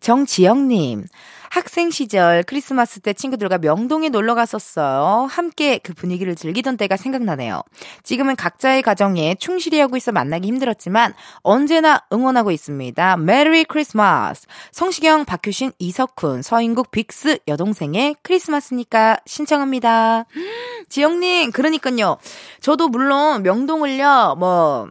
정지영님. 0.02 1.06
학생 1.50 1.90
시절 1.90 2.44
크리스마스 2.44 3.00
때 3.00 3.14
친구들과 3.14 3.58
명동에 3.58 4.10
놀러 4.10 4.36
갔었어요. 4.36 5.28
함께 5.30 5.80
그 5.80 5.94
분위기를 5.94 6.36
즐기던 6.36 6.78
때가 6.78 6.96
생각나네요. 6.96 7.64
지금은 8.04 8.36
각자의 8.36 8.82
가정에 8.82 9.36
충실히 9.36 9.80
하고 9.80 9.98
있어 9.98 10.12
만나기 10.12 10.48
힘들었지만 10.48 11.14
언제나 11.42 12.04
응원하고 12.14 12.52
있습니다. 12.52 13.18
Merry 13.18 13.64
Christmas. 13.64 14.48
성시경, 14.72 15.26
박효신, 15.26 15.74
이석훈, 15.80 16.42
서인국, 16.42 16.92
빅스 16.92 17.40
여동생의 17.48 18.16
크리스마스니까 18.22 19.18
신청합니다. 19.26 20.26
지영님, 20.90 21.52
그러니까요. 21.52 22.18
저도 22.62 22.88
물론 22.88 23.44
명동을요, 23.44 24.36
뭐, 24.38 24.90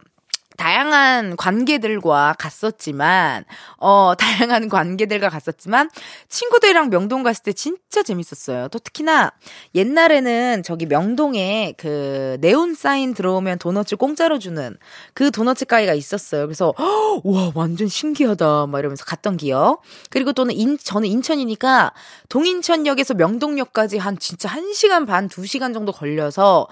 다양한 0.59 1.37
관계들과 1.37 2.35
갔었지만, 2.37 3.45
어, 3.77 4.11
다양한 4.19 4.67
관계들과 4.67 5.29
갔었지만, 5.29 5.89
친구들이랑 6.27 6.89
명동 6.89 7.23
갔을 7.23 7.43
때 7.43 7.53
진짜 7.53 8.03
재밌었어요. 8.03 8.67
또 8.67 8.77
특히나, 8.77 9.31
옛날에는 9.73 10.63
저기 10.63 10.85
명동에 10.85 11.75
그, 11.77 12.37
네온 12.41 12.75
사인 12.75 13.13
들어오면 13.13 13.59
도너츠 13.59 13.95
공짜로 13.95 14.37
주는 14.37 14.75
그 15.13 15.31
도너츠 15.31 15.63
가게가 15.63 15.93
있었어요. 15.93 16.45
그래서, 16.45 16.73
허, 16.77 17.21
와, 17.23 17.51
완전 17.55 17.87
신기하다. 17.87 18.67
막 18.67 18.79
이러면서 18.79 19.05
갔던 19.05 19.37
기억. 19.37 19.81
그리고 20.09 20.33
또는 20.33 20.53
인, 20.55 20.77
저는 20.77 21.07
인천이니까, 21.07 21.93
동인천역에서 22.27 23.13
명동역까지 23.13 23.97
한 23.97 24.19
진짜 24.19 24.49
1시간 24.49 25.07
반, 25.07 25.29
2시간 25.29 25.73
정도 25.73 25.93
걸려서, 25.93 26.67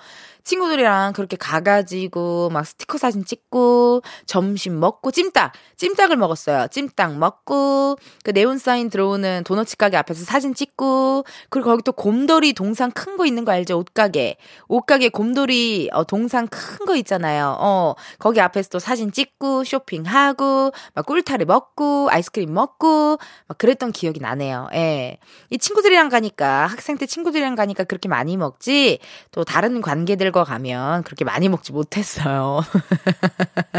친구들이랑 0.48 1.12
그렇게 1.14 1.36
가가지고 1.36 2.50
막 2.52 2.66
스티커 2.66 2.98
사진 2.98 3.26
찍고 3.26 4.02
점심 4.26 4.80
먹고 4.80 5.12
찜닭 5.12 5.52
찜닭을 5.76 6.16
먹었어요. 6.16 6.68
찜닭 6.72 7.18
먹고 7.18 7.98
그 8.24 8.32
네온 8.32 8.58
사인 8.58 8.90
들어오는 8.90 9.44
도너츠 9.46 9.76
가게 9.78 9.98
앞에서 9.98 10.24
사진 10.24 10.54
찍고 10.56 11.26
그리고 11.50 11.70
거기 11.70 11.84
또 11.84 11.92
곰돌이 11.92 12.54
동상 12.54 12.90
큰 12.92 13.18
거 13.18 13.26
있는 13.26 13.46
거 13.46 13.52
알죠? 13.52 13.78
옷가게 13.80 14.38
옷가게 14.70 15.10
곰돌이 15.10 15.90
어, 15.92 16.04
동상 16.04 16.48
큰 16.48 16.86
거 16.86 16.96
있잖아요. 16.98 17.58
어 17.60 17.96
거기 18.20 18.40
앞에서 18.40 18.70
또 18.70 18.80
사진 18.80 19.12
찍고 19.12 19.64
쇼핑하고 19.66 20.72
막 20.94 21.06
꿀타리 21.06 21.44
먹고 21.46 22.08
아이스크림 22.12 22.54
먹고 22.54 23.18
막 23.48 23.58
그랬던 23.58 23.92
기억이 23.92 24.20
나네요. 24.22 24.70
예. 24.74 25.18
이 25.50 25.58
친구들이랑 25.58 26.10
가니까 26.10 26.68
학생 26.68 26.98
때 26.98 27.06
친구들이랑 27.06 27.56
가니까 27.56 27.84
그렇게 27.84 28.08
많이 28.08 28.38
먹지 28.38 29.00
또 29.32 29.44
다른 29.44 29.82
관계들과 29.82 30.37
거 30.38 30.44
가면 30.44 31.04
그렇게 31.04 31.26
많이 31.26 31.50
먹지 31.50 31.72
못했어요. 31.72 32.62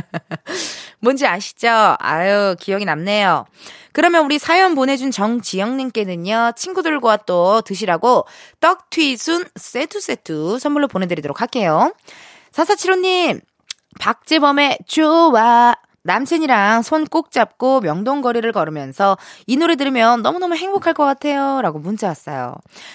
뭔지 1.00 1.26
아시죠? 1.26 1.96
아유, 2.00 2.56
기억이 2.58 2.84
남네요. 2.84 3.46
그러면 3.92 4.24
우리 4.24 4.38
사연 4.38 4.74
보내준 4.74 5.12
정지영님께는요, 5.12 6.52
친구들과 6.56 7.18
또 7.18 7.60
드시라고 7.62 8.26
떡튀순 8.60 9.46
세트 9.54 10.00
세트 10.00 10.58
선물로 10.58 10.88
보내드리도록 10.88 11.40
할게요. 11.40 11.94
사사칠호님, 12.50 13.40
박재범의 14.00 14.78
좋아. 14.86 15.74
남친이랑 16.08 16.82
손 16.82 17.08
꼭 17.08 17.30
잡고 17.30 17.80
명동거리를 17.80 18.50
걸으면서 18.52 19.16
이 19.46 19.56
노래 19.56 19.76
들으면 19.76 20.20
너무너무 20.22 20.54
행복할 20.56 20.92
것 20.94 21.04
같아요. 21.04 21.62
라고 21.62 21.78
문자 21.78 22.08
왔어요. 22.08 22.54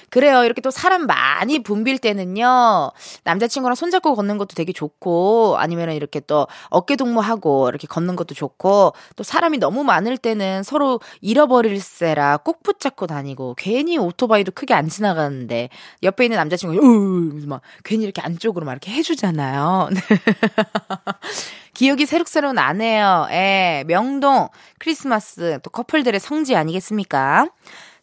그래요. 0.09 0.43
이렇게 0.43 0.61
또 0.61 0.69
사람 0.71 1.07
많이 1.07 1.59
붐빌 1.63 1.97
때는요. 1.97 2.91
남자친구랑 3.23 3.75
손잡고 3.75 4.13
걷는 4.15 4.37
것도 4.37 4.55
되게 4.55 4.71
좋고 4.71 5.55
아니면 5.57 5.91
이렇게 5.93 6.19
또 6.19 6.47
어깨 6.69 6.95
동무하고 6.95 7.69
이렇게 7.69 7.87
걷는 7.87 8.15
것도 8.15 8.35
좋고 8.35 8.93
또 9.15 9.23
사람이 9.23 9.57
너무 9.57 9.83
많을 9.83 10.17
때는 10.17 10.63
서로 10.63 10.99
잃어버릴세라 11.21 12.37
꼭 12.37 12.61
붙잡고 12.63 13.07
다니고 13.07 13.55
괜히 13.57 13.97
오토바이도 13.97 14.51
크게 14.51 14.73
안 14.73 14.89
지나가는데 14.89 15.69
옆에 16.03 16.25
있는 16.25 16.37
남자친구가 16.37 16.85
으막 16.85 17.61
괜히 17.83 18.03
이렇게 18.03 18.21
안쪽으로 18.21 18.65
막 18.65 18.73
이렇게 18.73 18.91
해주잖아요. 18.91 19.89
기억이 21.73 22.05
새록새록 22.05 22.53
나네요. 22.53 23.27
예, 23.31 23.83
명동 23.87 24.49
크리스마스 24.79 25.59
또 25.63 25.69
커플들의 25.69 26.19
성지 26.19 26.55
아니겠습니까? 26.55 27.47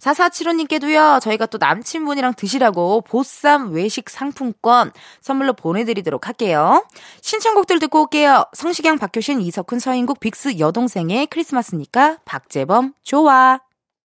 4475님께도요, 0.01 1.21
저희가 1.21 1.45
또 1.47 1.59
남친분이랑 1.59 2.33
드시라고 2.35 3.03
보쌈 3.03 3.71
외식 3.73 4.09
상품권 4.09 4.93
선물로 5.21 5.53
보내드리도록 5.53 6.27
할게요. 6.27 6.87
신청곡들 7.21 7.79
듣고 7.81 8.03
올게요. 8.03 8.45
성시경, 8.55 8.99
박효신, 8.99 9.43
이석훈, 9.43 9.79
서인국, 9.79 10.21
빅스 10.21 10.59
여동생의 10.59 11.27
크리스마스니까 11.27 12.19
박재범, 12.25 12.95
좋아. 13.03 13.61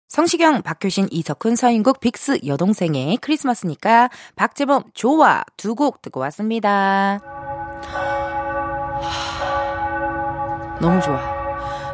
성시경, 0.10 0.62
박효신, 0.62 1.08
이석훈, 1.12 1.56
서인국, 1.56 2.00
빅스 2.02 2.40
여동생의 2.46 3.18
크리스마스니까 3.18 4.10
박재범, 4.36 4.84
좋아. 4.94 5.44
두 5.58 5.76
곡 5.76 6.02
듣고 6.02 6.20
왔습니다. 6.22 7.20
너무 10.80 11.02
좋아. 11.02 11.36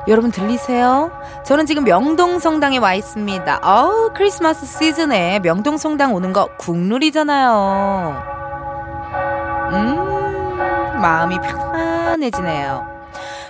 여러분 0.07 0.31
들리세요? 0.31 1.11
저는 1.45 1.65
지금 1.65 1.83
명동성당에 1.83 2.77
와 2.79 2.93
있습니다. 2.95 3.59
어우, 3.63 4.11
크리스마스 4.15 4.65
시즌에 4.65 5.39
명동성당 5.39 6.13
오는 6.13 6.33
거 6.33 6.49
국룰이잖아요. 6.57 8.23
음, 9.73 11.01
마음이 11.01 11.39
편안해지네요. 11.39 12.91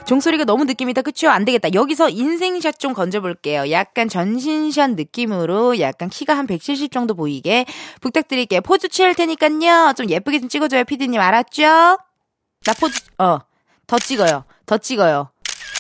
종소리가 0.06 0.44
너무 0.44 0.66
느낌이다. 0.66 1.04
그쵸? 1.04 1.30
안 1.30 1.46
되겠다. 1.46 1.74
여기서 1.74 2.10
인생샷 2.10 2.80
좀 2.80 2.94
건져볼게요. 2.94 3.72
약간 3.72 4.10
전신샷 4.10 4.92
느낌으로 4.92 5.80
약간 5.80 6.10
키가 6.10 6.36
한 6.36 6.48
170 6.48 6.92
정도 6.92 7.14
보이게 7.14 7.66
부탁드릴게요. 8.02 8.60
포즈 8.62 8.90
취할 8.90 9.16
테니까요. 9.16 9.94
좀 9.96 10.10
예쁘게 10.10 10.40
좀 10.42 10.50
찍어줘요. 10.50 10.84
피디님 10.84 11.22
알았죠? 11.22 11.64
나 11.64 12.74
포즈, 12.78 13.00
어, 13.20 13.40
더 13.88 13.98
찍어요. 13.98 14.44
더 14.72 14.78
찍어요. 14.78 15.30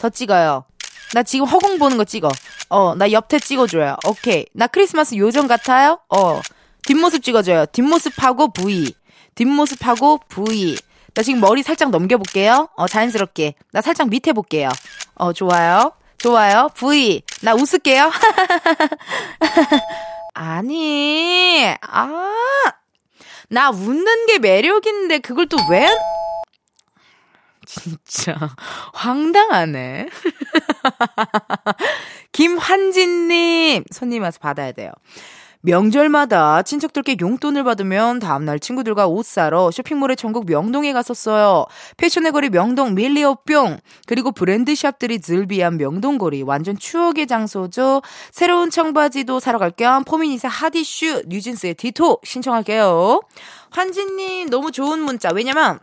더 0.01 0.09
찍어요. 0.09 0.65
나 1.13 1.23
지금 1.23 1.45
허공 1.47 1.79
보는 1.79 1.95
거 1.95 2.03
찍어. 2.03 2.29
어, 2.67 2.93
나 2.93 3.09
옆에 3.09 3.39
찍어줘요. 3.39 3.95
오케이. 4.05 4.45
나 4.53 4.67
크리스마스 4.67 5.15
요정 5.15 5.47
같아요? 5.47 5.99
어. 6.09 6.41
뒷모습 6.83 7.23
찍어줘요. 7.23 7.67
뒷모습하고 7.67 8.51
V. 8.51 8.93
뒷모습하고 9.35 10.19
V. 10.27 10.77
나 11.13 11.23
지금 11.23 11.39
머리 11.39 11.63
살짝 11.63 11.89
넘겨볼게요. 11.89 12.67
어, 12.75 12.85
자연스럽게. 12.85 13.53
나 13.71 13.79
살짝 13.79 14.09
밑에 14.09 14.33
볼게요. 14.33 14.67
어, 15.15 15.31
좋아요. 15.31 15.93
좋아요. 16.17 16.69
V. 16.75 17.21
나 17.43 17.53
웃을게요. 17.53 18.11
아니, 20.35 21.65
아. 21.79 22.33
나 23.47 23.69
웃는 23.69 24.25
게 24.25 24.37
매력인데 24.39 25.19
그걸 25.19 25.47
또 25.47 25.55
왜? 25.69 25.87
진짜 27.71 28.35
황당하네. 28.93 30.09
김환진님 32.33 33.85
손님 33.91 34.23
와서 34.23 34.39
받아야 34.41 34.73
돼요. 34.73 34.91
명절마다 35.63 36.63
친척들께 36.63 37.17
용돈을 37.21 37.63
받으면 37.63 38.17
다음날 38.17 38.59
친구들과 38.59 39.05
옷 39.05 39.27
사러 39.27 39.69
쇼핑몰의 39.69 40.17
전국 40.17 40.47
명동에 40.47 40.91
갔었어요. 40.91 41.67
패션의 41.97 42.31
거리 42.31 42.49
명동 42.49 42.95
밀리오뿅 42.95 43.77
그리고 44.07 44.31
브랜드 44.31 44.73
샵들이 44.73 45.19
늘비한 45.25 45.77
명동거리 45.77 46.41
완전 46.41 46.75
추억의 46.79 47.27
장소죠. 47.27 48.01
새로운 48.31 48.71
청바지도 48.71 49.39
사러 49.39 49.59
갈 49.59 49.71
겸 49.77 50.03
포미닛의 50.03 50.49
하디슈 50.49 51.23
뉴진스의 51.27 51.75
디토 51.75 52.17
신청할게요. 52.23 53.21
환진님 53.69 54.49
너무 54.49 54.71
좋은 54.71 54.97
문자 54.99 55.29
왜냐면 55.31 55.79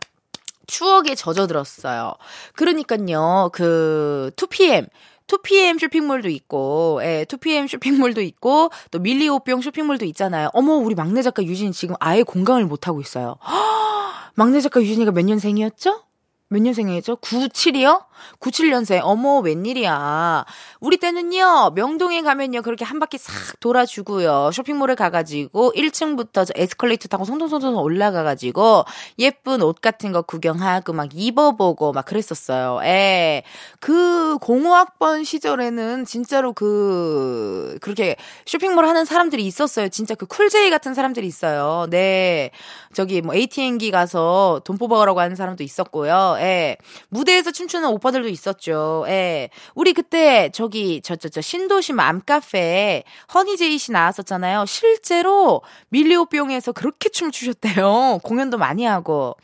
추억에 0.69 1.15
젖어들었어요. 1.15 2.13
그러니까요, 2.53 3.49
그, 3.51 4.31
2PM. 4.35 4.87
2PM 5.27 5.79
쇼핑몰도 5.79 6.29
있고, 6.29 6.99
예, 7.03 7.25
2PM 7.27 7.67
쇼핑몰도 7.67 8.21
있고, 8.21 8.69
또 8.89 8.99
밀리오병 8.99 9.61
쇼핑몰도 9.61 10.05
있잖아요. 10.05 10.49
어머, 10.53 10.73
우리 10.73 10.95
막내 10.95 11.21
작가 11.21 11.43
유진 11.43 11.71
지금 11.71 11.95
아예 11.99 12.23
공감을 12.23 12.65
못하고 12.65 13.01
있어요. 13.01 13.35
막내 14.35 14.59
작가 14.61 14.81
유진이가 14.81 15.11
몇 15.11 15.23
년생이었죠? 15.25 16.01
몇 16.47 16.61
년생이죠? 16.61 17.17
97이요? 17.17 18.05
97년생. 18.39 19.01
어머, 19.03 19.39
웬일이야. 19.39 20.45
우리 20.79 20.97
때는요, 20.97 21.71
명동에 21.75 22.21
가면요, 22.21 22.61
그렇게 22.61 22.85
한 22.85 22.99
바퀴 22.99 23.17
싹 23.17 23.59
돌아주고요. 23.59 24.51
쇼핑몰에 24.53 24.95
가가지고, 24.95 25.73
1층부터 25.75 26.45
저 26.45 26.53
에스컬레이터 26.55 27.07
타고 27.07 27.25
송송송송 27.25 27.81
올라가가지고, 27.81 28.85
예쁜 29.19 29.61
옷 29.61 29.81
같은 29.81 30.11
거 30.11 30.21
구경하고, 30.21 30.93
막 30.93 31.09
입어보고, 31.13 31.93
막 31.93 32.05
그랬었어요. 32.05 32.79
예. 32.83 33.43
그, 33.79 34.37
공호학번 34.39 35.23
시절에는 35.23 36.05
진짜로 36.05 36.53
그, 36.53 37.77
그렇게 37.81 38.15
쇼핑몰 38.45 38.85
하는 38.85 39.05
사람들이 39.05 39.45
있었어요. 39.45 39.89
진짜 39.89 40.15
그 40.15 40.25
쿨제이 40.25 40.69
같은 40.69 40.93
사람들이 40.93 41.27
있어요. 41.27 41.87
네. 41.89 42.51
저기 42.93 43.21
뭐 43.21 43.35
ATM기 43.35 43.91
가서 43.91 44.61
돈 44.63 44.77
뽑아오라고 44.77 45.19
하는 45.19 45.35
사람도 45.35 45.63
있었고요. 45.63 46.35
예. 46.39 46.77
무대에서 47.09 47.51
춤추는 47.51 47.89
오빠 47.89 48.08
오빠들도 48.09 48.27
있었죠. 48.29 49.05
예. 49.07 49.49
우리 49.75 49.93
그때 49.93 50.49
저기 50.53 51.01
저 51.01 51.15
저 51.15 51.29
저 51.29 51.41
신도심 51.41 51.99
암카페에 51.99 53.03
허니제이 53.33 53.77
씨 53.77 53.91
나왔었잖아요. 53.91 54.65
실제로 54.65 55.61
밀리오병에서 55.89 56.71
그렇게 56.71 57.09
춤을 57.09 57.31
추셨대요. 57.31 58.19
공연도 58.23 58.57
많이 58.57 58.85
하고. 58.85 59.35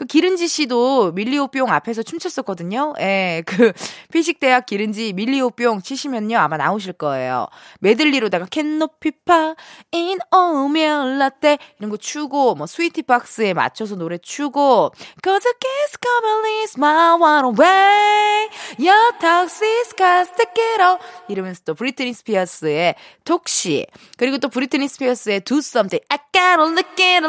그 0.00 0.06
기른지 0.06 0.48
씨도 0.48 1.12
밀리오뿅 1.12 1.70
앞에서 1.70 2.02
춤췄었거든요. 2.02 2.94
예, 3.00 3.42
그 3.44 3.70
피식대학 4.10 4.64
기른지 4.64 5.12
밀리오뿅 5.12 5.82
치시면요. 5.82 6.38
아마 6.38 6.56
나오실 6.56 6.94
거예요. 6.94 7.48
메들리로다가 7.80 8.46
캔노피파 8.46 9.56
인 9.92 10.18
오밀 10.34 11.18
라떼 11.18 11.58
이런 11.78 11.90
거 11.90 11.98
추고 11.98 12.54
뭐 12.54 12.66
스위티 12.66 13.02
박스에 13.02 13.52
맞춰서 13.52 13.94
노래 13.94 14.16
추고 14.16 14.92
Cause 15.22 15.46
a 15.46 15.52
kiss 15.60 15.98
come 16.00 16.62
is 16.62 16.78
my 16.78 17.20
one 17.20 17.54
way. 17.60 18.48
Your 18.78 19.12
toxic 19.20 19.98
got 19.98 20.30
stick 20.32 20.54
it 20.56 20.82
up 20.82 21.04
이러면서 21.28 21.60
또 21.66 21.74
브리트니 21.74 22.14
스피어스의 22.14 22.94
톡시 23.26 23.86
그리고 24.16 24.38
또 24.38 24.48
브리트니 24.48 24.88
스피어스의 24.88 25.40
Do 25.42 25.58
Something. 25.58 26.02
I 26.08 26.18
gotta 26.32 26.64
look 26.64 26.98
at 26.98 27.22
a 27.22 27.28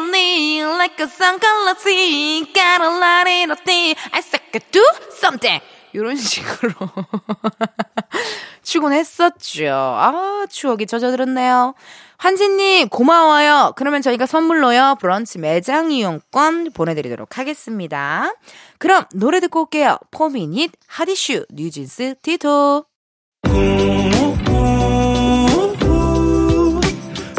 like 0.78 1.04
a 1.04 1.10
sunglasses 1.10 2.61
got 2.62 2.82
a 2.82 2.90
lot 2.90 3.28
in 3.28 3.52
a 3.52 3.56
thing. 3.56 3.96
I 4.14 4.20
suck 4.22 4.44
do 4.72 4.84
something. 5.12 5.62
이런 5.94 6.16
식으로 6.16 6.74
출근했었죠. 8.64 9.68
아, 9.74 10.46
추억이 10.50 10.86
젖어들었네요. 10.86 11.74
환지님, 12.18 12.90
고마워요. 12.90 13.74
그러면 13.76 14.02
저희가 14.04 14.26
선물로요, 14.28 14.98
브런치 15.02 15.40
매장 15.40 15.92
이용권 15.92 16.72
보내드리도록 16.74 17.38
하겠습니다. 17.40 18.32
그럼 18.78 19.06
노래 19.14 19.40
듣고 19.40 19.62
올게요. 19.62 19.98
포미닛, 20.12 20.72
하디슈, 20.88 21.46
뉴진스, 21.50 22.16
티토. 22.22 22.86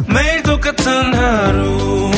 매일 0.09 0.43
똑같은 0.43 1.15
하루 1.15 2.11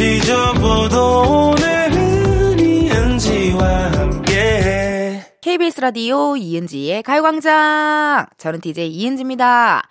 잊어도 0.00 1.50
오늘은 1.50 2.58
이은지와 2.58 3.92
함께. 3.92 5.22
KBS 5.40 5.80
라디오 5.80 6.36
이은지의 6.36 7.02
가요광장. 7.02 8.26
저는 8.38 8.60
DJ 8.60 8.88
이은지입니다 8.88 9.82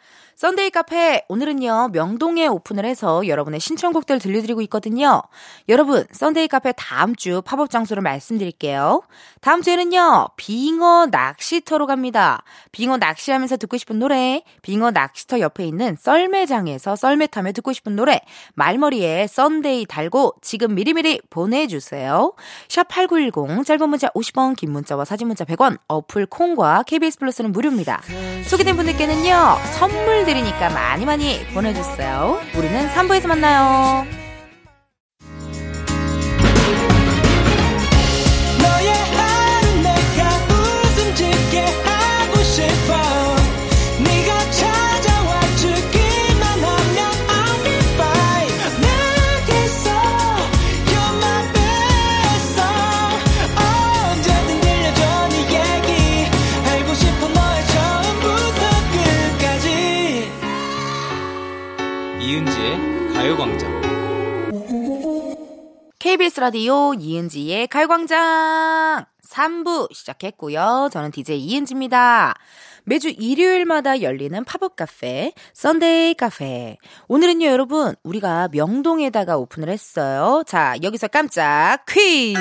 썬데이 0.41 0.71
카페 0.71 1.23
오늘은요 1.27 1.89
명동에 1.93 2.47
오픈을 2.47 2.83
해서 2.83 3.27
여러분의 3.27 3.59
신청곡들 3.59 4.17
들려드리고 4.17 4.63
있거든요. 4.63 5.21
여러분 5.69 6.03
썬데이 6.11 6.47
카페 6.47 6.71
다음 6.71 7.15
주 7.15 7.43
팝업 7.45 7.69
장소를 7.69 8.01
말씀드릴게요. 8.01 9.03
다음 9.41 9.61
주에는요 9.61 10.29
빙어 10.37 11.09
낚시터로 11.11 11.85
갑니다. 11.85 12.41
빙어 12.71 12.97
낚시하면서 12.97 13.57
듣고 13.57 13.77
싶은 13.77 13.99
노래, 13.99 14.41
빙어 14.63 14.89
낚시터 14.89 15.41
옆에 15.41 15.63
있는 15.63 15.95
썰매장에서 15.99 16.95
썰매 16.95 17.27
타며 17.27 17.51
듣고 17.51 17.71
싶은 17.71 17.95
노래, 17.95 18.19
말머리에 18.55 19.27
썬데이 19.27 19.85
달고 19.85 20.37
지금 20.41 20.73
미리미리 20.73 21.21
보내주세요. 21.29 22.33
샵 22.67 22.87
#8910 22.87 23.63
짧은 23.63 23.87
문자 23.87 24.07
50원, 24.07 24.55
긴 24.55 24.71
문자와 24.71 25.05
사진 25.05 25.27
문자 25.27 25.45
100원, 25.45 25.77
어플 25.87 26.25
콩과 26.25 26.85
KBS 26.87 27.19
플러스는 27.19 27.51
무료입니다. 27.51 28.01
소개된 28.47 28.75
분들께는요 28.75 29.57
선물 29.77 30.30
드리니까 30.31 30.69
많이 30.69 31.05
많이 31.05 31.45
보내주세요. 31.47 32.39
우리는 32.55 32.87
3부에서 32.89 33.27
만나요. 33.27 34.20
KBS 66.01 66.39
라디오 66.39 66.95
이은지의 66.95 67.67
가요광장 67.67 69.05
3부 69.29 69.93
시작했고요. 69.93 70.89
저는 70.91 71.11
DJ 71.11 71.39
이은지입니다. 71.39 72.33
매주 72.85 73.09
일요일마다 73.09 74.01
열리는 74.01 74.43
팝업 74.43 74.75
카페, 74.75 75.31
썬데이 75.53 76.15
카페. 76.15 76.77
오늘은요, 77.07 77.45
여러분, 77.45 77.93
우리가 78.01 78.49
명동에다가 78.51 79.37
오픈을 79.37 79.69
했어요. 79.69 80.41
자, 80.47 80.73
여기서 80.81 81.07
깜짝 81.07 81.85
퀴즈! 81.87 82.39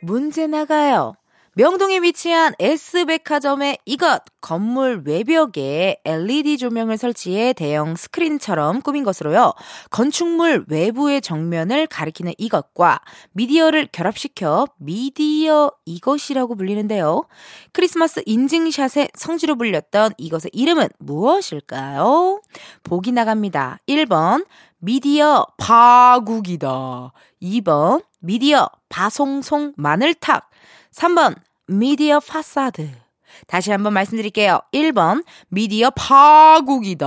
문제 0.00 0.48
나가요. 0.48 1.14
명동에 1.54 1.98
위치한 1.98 2.54
S백화점의 2.58 3.76
이것 3.84 4.22
건물 4.40 5.02
외벽에 5.04 6.00
LED 6.06 6.56
조명을 6.56 6.96
설치해 6.96 7.52
대형 7.52 7.94
스크린처럼 7.94 8.80
꾸민 8.80 9.04
것으로요. 9.04 9.52
건축물 9.90 10.64
외부의 10.68 11.20
정면을 11.20 11.86
가리키는 11.88 12.32
이것과 12.38 13.00
미디어를 13.32 13.88
결합시켜 13.92 14.66
미디어 14.78 15.70
이것이라고 15.84 16.54
불리는데요. 16.56 17.26
크리스마스 17.72 18.22
인증샷의 18.24 19.10
성지로 19.14 19.56
불렸던 19.56 20.12
이것의 20.16 20.52
이름은 20.54 20.88
무엇일까요? 21.00 22.40
보기 22.82 23.12
나갑니다. 23.12 23.78
1번 23.86 24.46
미디어 24.78 25.46
파국이다. 25.58 27.12
2번 27.42 28.02
미디어 28.20 28.70
바송송 28.88 29.74
마늘탁. 29.76 30.51
3번 30.92 31.34
미디어 31.68 32.20
파사드. 32.20 33.01
다시 33.46 33.70
한번 33.70 33.92
말씀드릴게요. 33.94 34.60
1번 34.72 35.24
미디어 35.48 35.90
파국이다. 35.90 37.06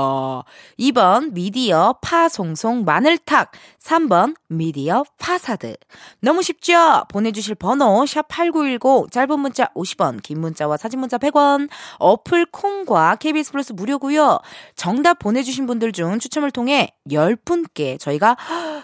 2번 0.80 1.34
미디어 1.34 1.96
파송송 2.02 2.86
마늘탁. 2.86 3.52
3번 3.82 4.36
미디어 4.48 5.04
파사드. 5.20 5.76
너무 6.20 6.42
쉽죠? 6.42 7.04
보내주실 7.10 7.56
번호 7.56 8.04
샵8910 8.04 9.12
짧은 9.12 9.40
문자 9.40 9.66
50원 9.76 10.22
긴 10.24 10.42
문자와 10.42 10.78
사진 10.78 11.00
문자 11.00 11.18
100원 11.18 11.70
어플 12.00 12.48
콩과 12.48 13.16
KBS 13.18 13.52
플러스 13.52 13.74
무료고요. 13.74 14.40
정답 14.76 15.20
보내주신 15.20 15.66
분들 15.68 15.92
중 15.92 16.20
추첨을 16.20 16.52
통해 16.52 16.90
10분께 17.10 18.00
저희가 18.00 18.38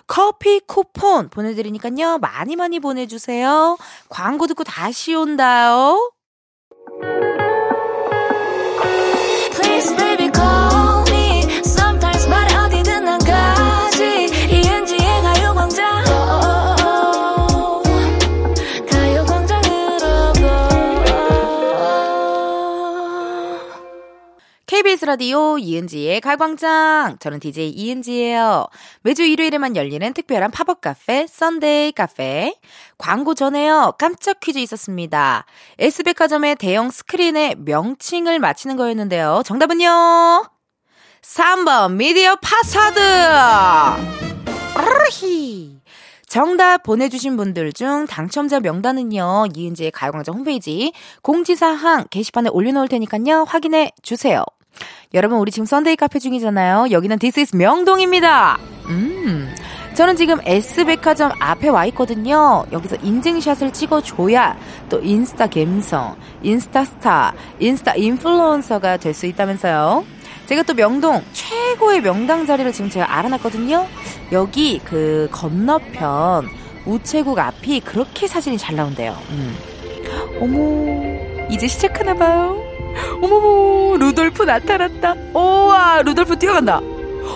커피 0.07 0.59
쿠폰 0.59 1.29
보내드리니까요. 1.29 2.19
많이 2.19 2.55
많이 2.55 2.79
보내주세요. 2.79 3.77
광고 4.09 4.47
듣고 4.47 4.63
다시 4.63 5.13
온다요. 5.15 6.11
Thank 6.89 7.03
you. 7.03 7.40
라디오 25.11 25.57
이은지의 25.57 26.21
가요광장. 26.21 27.17
저는 27.19 27.41
DJ 27.41 27.69
이은지예요. 27.71 28.67
매주 29.01 29.23
일요일에만 29.23 29.75
열리는 29.75 30.13
특별한 30.13 30.51
팝업 30.51 30.79
카페, 30.79 31.27
썬데이 31.27 31.91
카페. 31.91 32.55
광고 32.97 33.35
전에요. 33.35 33.95
깜짝 33.99 34.39
퀴즈 34.39 34.59
있었습니다. 34.59 35.43
S백화점의 35.79 36.55
대형 36.55 36.89
스크린에 36.89 37.55
명칭을 37.57 38.39
맞히는 38.39 38.77
거였는데요. 38.77 39.41
정답은요? 39.43 40.45
3번 41.21 41.95
media 41.95 42.37
facade. 42.37 42.99
으르히. 44.79 45.81
정답 46.25 46.83
보내주신 46.83 47.35
분들 47.35 47.73
중 47.73 48.05
당첨자 48.07 48.61
명단은요, 48.61 49.47
이은지의 49.53 49.91
가요광장 49.91 50.35
홈페이지 50.35 50.93
공지사항 51.21 52.05
게시판에 52.09 52.49
올려놓을 52.49 52.87
테니까요, 52.87 53.43
확인해 53.45 53.91
주세요. 54.01 54.45
여러분, 55.13 55.39
우리 55.39 55.51
지금 55.51 55.65
썬데이 55.65 55.95
카페 55.97 56.19
중이잖아요. 56.19 56.91
여기는 56.91 57.19
This 57.19 57.39
is 57.39 57.55
명동입니다. 57.55 58.57
음. 58.87 59.53
저는 59.93 60.15
지금 60.15 60.37
S백화점 60.45 61.31
앞에 61.39 61.67
와 61.67 61.85
있거든요. 61.87 62.65
여기서 62.71 62.95
인증샷을 63.03 63.73
찍어줘야 63.73 64.57
또 64.87 65.01
인스타 65.01 65.47
갬성, 65.47 66.15
인스타 66.41 66.85
스타, 66.85 67.33
인스타 67.59 67.95
인플루언서가 67.95 68.95
될 68.97 69.13
수 69.13 69.25
있다면서요. 69.25 70.05
제가 70.45 70.63
또 70.63 70.73
명동 70.73 71.21
최고의 71.33 72.01
명당 72.01 72.45
자리를 72.45 72.71
지금 72.71 72.89
제가 72.89 73.17
알아놨거든요. 73.17 73.85
여기 74.31 74.79
그 74.79 75.27
건너편 75.31 76.47
우체국 76.85 77.37
앞이 77.37 77.81
그렇게 77.81 78.27
사진이 78.27 78.57
잘 78.57 78.77
나온대요. 78.77 79.17
음. 79.29 79.55
어머, 80.39 81.47
이제 81.49 81.67
시작하나봐요. 81.67 82.70
어머머, 83.21 83.97
루돌프 83.97 84.43
나타났다. 84.43 85.15
우와, 85.33 86.01
루돌프 86.03 86.37
뛰어간다. 86.37 86.81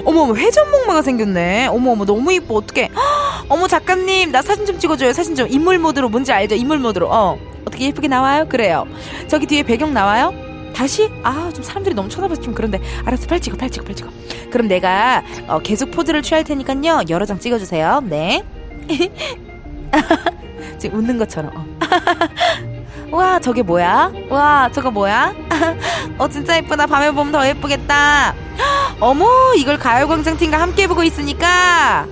어머, 0.04 0.34
회전목마가 0.34 1.02
생겼네. 1.02 1.68
어머, 1.68 1.92
어머, 1.92 2.06
너무 2.06 2.32
이뻐. 2.34 2.56
어떡해. 2.56 2.90
헉, 2.94 3.46
어머, 3.50 3.68
작가님, 3.68 4.32
나 4.32 4.42
사진 4.42 4.66
좀 4.66 4.80
찍어줘요. 4.80 5.14
사진 5.14 5.36
좀. 5.36 5.48
인물 5.50 5.80
모드로. 5.80 6.10
뭔지 6.10 6.32
알죠? 6.34 6.56
인물 6.56 6.80
모드로. 6.80 7.08
어. 7.10 7.38
어떻게 7.66 7.86
예쁘게 7.86 8.08
나와요? 8.08 8.46
그래요. 8.48 8.88
저기 9.28 9.46
뒤에 9.46 9.64
배경 9.64 9.94
나와요? 9.94 10.34
다시? 10.76 11.10
아, 11.24 11.50
좀 11.54 11.64
사람들이 11.64 11.96
너무 11.96 12.10
쳐다봐서 12.10 12.42
좀 12.42 12.54
그런데. 12.54 12.80
알았어, 13.06 13.28
팔 13.28 13.40
찍어, 13.40 13.56
팔 13.58 13.70
찍어, 13.70 13.86
팔 13.86 13.96
찍어. 13.96 14.10
그럼 14.52 14.68
내가 14.68 15.24
어, 15.48 15.60
계속 15.60 15.92
포즈를 15.92 16.22
취할 16.22 16.44
테니까요. 16.44 17.04
여러 17.10 17.26
장 17.26 17.40
찍어주세요. 17.40 18.02
네. 18.06 18.44
지금 20.78 21.00
웃는 21.00 21.18
것처럼. 21.18 21.52
어. 21.56 21.66
와, 23.12 23.40
저게 23.40 23.62
뭐야? 23.62 24.12
와, 24.30 24.70
저거 24.72 24.92
뭐야? 24.92 25.34
어, 26.18 26.28
진짜 26.28 26.58
예쁘다. 26.58 26.86
밤에 26.88 27.12
보면 27.12 27.32
더 27.32 27.48
예쁘겠다. 27.48 28.34
어머, 29.00 29.26
이걸 29.58 29.78
가요광장 29.78 30.38
팀과 30.38 30.60
함께 30.60 30.88
보고 30.88 31.04
있으니까 31.04 32.08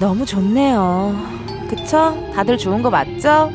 너무 0.00 0.26
좋네요. 0.26 1.14
그쵸? 1.68 2.16
다들 2.34 2.58
좋은 2.58 2.82
거 2.82 2.90
맞죠? 2.90 3.50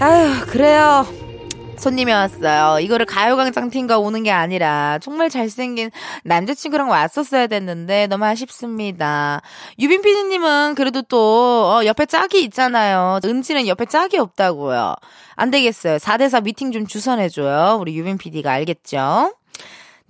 아휴, 0.00 0.46
그래요. 0.46 1.06
손님이 1.80 2.12
왔어요. 2.12 2.78
이거를 2.80 3.06
가요광장 3.06 3.70
팀과 3.70 3.98
오는 3.98 4.22
게 4.22 4.30
아니라 4.30 4.98
정말 5.00 5.30
잘생긴 5.30 5.90
남자친구랑 6.24 6.90
왔었어야 6.90 7.46
됐는데 7.46 8.06
너무 8.06 8.26
아쉽습니다. 8.26 9.40
유빈 9.78 10.02
PD님은 10.02 10.74
그래도 10.74 11.00
또 11.00 11.72
어, 11.72 11.84
옆에 11.86 12.04
짝이 12.04 12.44
있잖아요. 12.44 13.20
은지는 13.24 13.66
옆에 13.66 13.86
짝이 13.86 14.18
없다고요. 14.18 14.94
안 15.36 15.50
되겠어요. 15.50 15.96
4대4 15.96 16.44
미팅 16.44 16.70
좀 16.70 16.86
주선해줘요. 16.86 17.78
우리 17.80 17.96
유빈 17.96 18.18
PD가 18.18 18.52
알겠죠? 18.52 19.32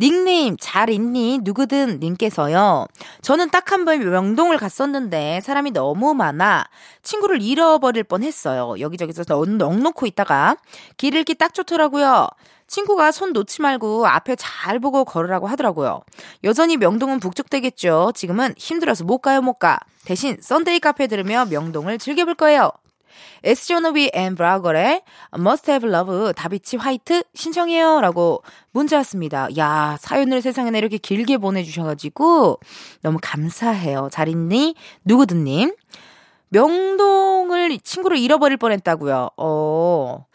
닉네임 0.00 0.56
잘 0.58 0.88
있니? 0.90 1.40
누구든 1.42 2.00
님께서요. 2.00 2.86
저는 3.22 3.50
딱 3.50 3.70
한 3.70 3.84
번 3.84 4.00
명동을 4.00 4.56
갔었는데 4.56 5.40
사람이 5.42 5.70
너무 5.72 6.14
많아 6.14 6.64
친구를 7.02 7.40
잃어버릴 7.42 8.04
뻔했어요. 8.04 8.80
여기저기서 8.80 9.24
넋- 9.28 9.48
넋 9.48 9.77
놓고 9.77 10.06
있다가 10.06 10.56
길 10.96 11.14
잃기 11.14 11.34
딱 11.34 11.52
좋더라고요. 11.54 12.26
친구가 12.66 13.12
손 13.12 13.32
놓지 13.32 13.62
말고 13.62 14.06
앞에 14.06 14.36
잘 14.36 14.78
보고 14.80 15.04
걸으라고 15.04 15.46
하더라고요. 15.48 16.00
여전히 16.44 16.76
명동은 16.78 17.20
북적대겠죠. 17.20 18.12
지금은 18.14 18.54
힘들어서 18.56 19.04
못 19.04 19.18
가요, 19.18 19.42
못 19.42 19.54
가. 19.54 19.78
대신 20.04 20.38
썬데이 20.40 20.80
카페 20.80 21.06
들으며 21.08 21.44
명동을 21.46 21.98
즐겨볼 21.98 22.36
거예요. 22.36 22.70
SG 23.44 23.57
워너비 23.57 24.10
and 24.14 24.34
브아걸의 24.34 25.02
Must 25.34 25.70
Have 25.70 25.90
Love 25.90 26.32
다비치 26.34 26.76
화이트 26.76 27.22
신청해요 27.34 28.00
라고 28.00 28.42
문자 28.72 28.96
왔습니다. 28.98 29.48
야 29.56 29.96
사연을 30.00 30.42
세상에 30.42 30.76
이렇게 30.76 30.98
길게 30.98 31.38
보내주셔가지고 31.38 32.60
너무 33.02 33.18
감사해요. 33.20 34.08
잘 34.12 34.28
있니? 34.28 34.74
누구든님. 35.04 35.72
명동을 36.50 37.78
친구를 37.78 38.18
잃어버릴 38.18 38.56
뻔했다고요. 38.58 39.30
어. 39.36 40.26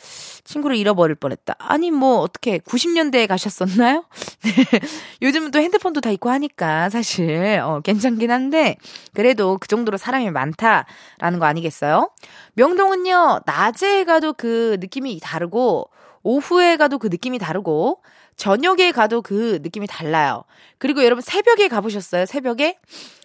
친구를 0.46 0.78
잃어버릴 0.78 1.16
뻔했다. 1.16 1.56
아니 1.58 1.92
뭐 1.92 2.20
어떻게 2.20 2.60
90년대에 2.60 3.28
가셨었나요? 3.28 4.06
네. 4.44 4.80
요즘은 5.22 5.52
또 5.52 5.60
핸드폰도 5.60 6.02
다 6.02 6.12
있고 6.12 6.30
하니까 6.30 6.90
사실 6.90 7.60
어 7.64 7.82
괜찮긴 7.82 8.32
한데 8.32 8.78
그래도 9.14 9.58
그 9.60 9.68
정도로 9.68 9.98
사람이 9.98 10.30
많다라는 10.32 11.40
거 11.40 11.46
아니겠어요? 11.46 12.12
명동은요. 12.54 13.42
낮에 13.46 14.04
가도 14.06 14.34
그 14.34 14.78
느낌이 14.80 15.20
다르고 15.22 15.90
오후에 16.24 16.78
가도 16.78 16.98
그 17.00 17.08
느낌이 17.08 17.38
다르고 17.40 18.02
저녁에 18.38 18.92
가도 18.92 19.22
그 19.22 19.60
느낌이 19.62 19.88
달라요. 19.88 20.44
그리고 20.78 21.04
여러분 21.04 21.22
새벽에 21.22 21.68
가보셨어요? 21.68 22.26
새벽에? 22.26 22.78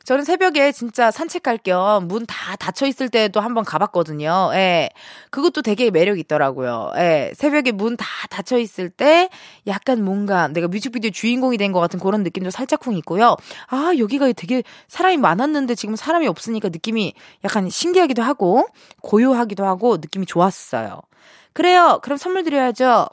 저는 0.05 0.25
새벽에 0.25 0.73
진짜 0.73 1.11
산책 1.11 1.43
갈겸문 1.43 2.27
다 2.27 2.57
닫혀 2.57 2.87
있을 2.87 3.09
때도 3.11 3.41
한번 3.41 3.65
가봤거든요. 3.65 4.51
예. 4.55 4.89
그것도 5.31 5.63
되게 5.63 5.91
매력 5.91 6.19
있더라고요. 6.19 6.93
예. 6.97 7.33
새벽에 7.37 7.71
문 7.73 7.97
다 7.97 8.07
닫혀 8.31 8.59
있을 8.59 8.89
때 8.89 9.29
약간 9.67 10.03
뭔가 10.05 10.49
내가 10.49 10.69
뮤직비디오 10.69 11.11
주인공이 11.11 11.59
된 11.59 11.73
것 11.73 11.81
같은 11.81 12.01
그런 12.01 12.23
느낌도 12.23 12.51
살짝쿵 12.51 12.97
있고요. 12.99 13.37
아, 13.69 13.93
여기가 13.99 14.33
되게 14.33 14.63
사람이 14.89 15.19
많았는데 15.19 15.75
지금 15.75 15.97
사람이 15.97 16.27
없으니까 16.29 16.69
느낌이 16.71 17.15
약간 17.45 17.69
신기하기도 17.69 18.23
하고 18.23 18.67
고요하기도 19.03 19.65
하고 19.65 19.97
느낌이 19.99 20.25
좋았어요. 20.27 21.01
그래요. 21.53 22.01
그럼 22.03 22.17
선물 22.17 22.43
드려야죠. 22.45 23.07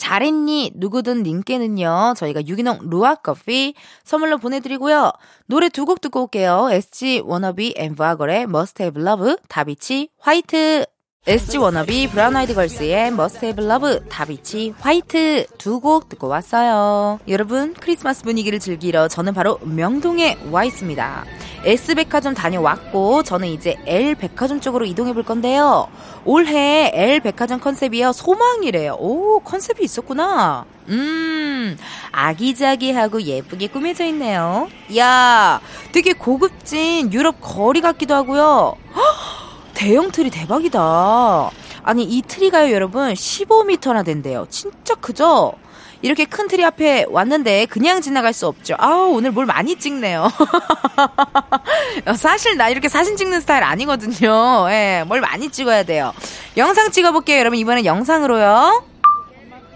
잘했니? 0.00 0.72
누구든 0.74 1.22
님께는요, 1.22 2.14
저희가 2.16 2.46
유기농 2.46 2.88
루아 2.88 3.16
커피 3.16 3.74
선물로 4.04 4.38
보내드리고요. 4.38 5.12
노래 5.46 5.68
두 5.68 5.84
곡 5.84 6.00
듣고 6.00 6.22
올게요. 6.22 6.68
SG 6.70 7.22
워너비 7.24 7.74
엠브아걸의 7.76 8.42
Must 8.44 8.82
Have 8.82 9.02
Love, 9.02 9.36
다비치 9.48 10.08
화이트. 10.18 10.86
SG 11.26 11.58
워너비 11.58 12.08
브라운 12.08 12.34
아이드 12.34 12.54
걸스의 12.54 13.08
Must 13.08 13.44
Have 13.44 13.62
Love, 13.66 14.08
다비치 14.08 14.72
화이트 14.80 15.44
두 15.58 15.78
곡 15.78 16.08
듣고 16.08 16.28
왔어요. 16.28 17.20
여러분, 17.28 17.74
크리스마스 17.78 18.22
분위기를 18.22 18.58
즐기러 18.58 19.06
저는 19.06 19.34
바로 19.34 19.58
명동에 19.62 20.38
와 20.50 20.64
있습니다. 20.64 21.24
S백화점 21.66 22.32
다녀왔고 22.32 23.22
저는 23.22 23.48
이제 23.48 23.76
L백화점 23.84 24.60
쪽으로 24.62 24.86
이동해 24.86 25.12
볼 25.12 25.22
건데요. 25.22 25.88
올해 26.24 26.90
L백화점 26.94 27.60
컨셉이요. 27.60 28.12
소망이래요. 28.12 28.94
오, 28.98 29.40
컨셉이 29.40 29.84
있었구나. 29.84 30.64
음, 30.88 31.76
아기자기하고 32.12 33.20
예쁘게 33.20 33.66
꾸며져 33.66 34.06
있네요. 34.06 34.68
야, 34.96 35.60
되게 35.92 36.14
고급진 36.14 37.12
유럽 37.12 37.36
거리 37.42 37.82
같기도 37.82 38.14
하고요. 38.14 38.74
헉, 38.96 39.49
대형 39.74 40.10
트리 40.10 40.30
대박이다. 40.30 41.50
아니, 41.82 42.04
이 42.04 42.22
트리가요, 42.22 42.72
여러분, 42.72 43.12
15m나 43.12 44.04
된대요. 44.04 44.46
진짜 44.50 44.94
크죠? 44.94 45.54
이렇게 46.02 46.24
큰 46.24 46.48
트리 46.48 46.64
앞에 46.64 47.06
왔는데 47.10 47.66
그냥 47.66 48.00
지나갈 48.00 48.32
수 48.32 48.46
없죠. 48.46 48.74
아우, 48.78 49.12
오늘 49.14 49.32
뭘 49.32 49.44
많이 49.44 49.76
찍네요. 49.76 50.30
사실 52.16 52.56
나 52.56 52.70
이렇게 52.70 52.88
사진 52.88 53.16
찍는 53.16 53.40
스타일 53.40 53.64
아니거든요. 53.64 54.66
예, 54.70 55.04
뭘 55.06 55.20
많이 55.20 55.50
찍어야 55.50 55.82
돼요. 55.82 56.12
영상 56.56 56.90
찍어볼게요, 56.90 57.38
여러분. 57.38 57.58
이번엔 57.58 57.84
영상으로요. 57.84 58.84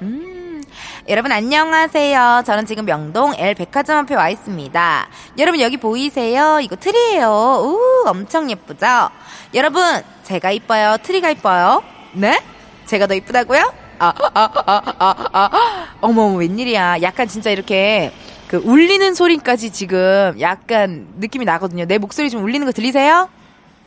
음, 0.00 0.62
여러분 1.08 1.30
안녕하세요. 1.30 2.42
저는 2.46 2.64
지금 2.64 2.86
명동 2.86 3.34
L 3.36 3.54
백화점 3.54 3.98
앞에 3.98 4.14
와 4.14 4.30
있습니다. 4.30 5.08
여러분 5.38 5.60
여기 5.60 5.76
보이세요? 5.76 6.58
이거 6.60 6.76
트리예요. 6.76 7.28
우, 7.28 8.04
엄청 8.08 8.50
예쁘죠? 8.50 9.10
여러분, 9.54 9.84
제가 10.24 10.50
이뻐요? 10.50 10.96
트리가 11.00 11.30
이뻐요? 11.30 11.84
네? 12.12 12.42
제가 12.86 13.06
더 13.06 13.14
이쁘다고요? 13.14 13.72
아, 14.00 14.12
아, 14.34 14.50
아, 14.66 14.82
아, 14.98 15.28
아. 15.32 15.86
어머, 16.00 16.22
어머, 16.22 16.36
웬일이야. 16.38 17.02
약간 17.02 17.28
진짜 17.28 17.50
이렇게 17.50 18.12
그 18.48 18.56
울리는 18.56 19.14
소리까지 19.14 19.70
지금 19.70 20.34
약간 20.40 21.06
느낌이 21.18 21.44
나거든요. 21.44 21.86
내 21.86 21.98
목소리 21.98 22.30
좀 22.30 22.42
울리는 22.42 22.66
거 22.66 22.72
들리세요? 22.72 23.28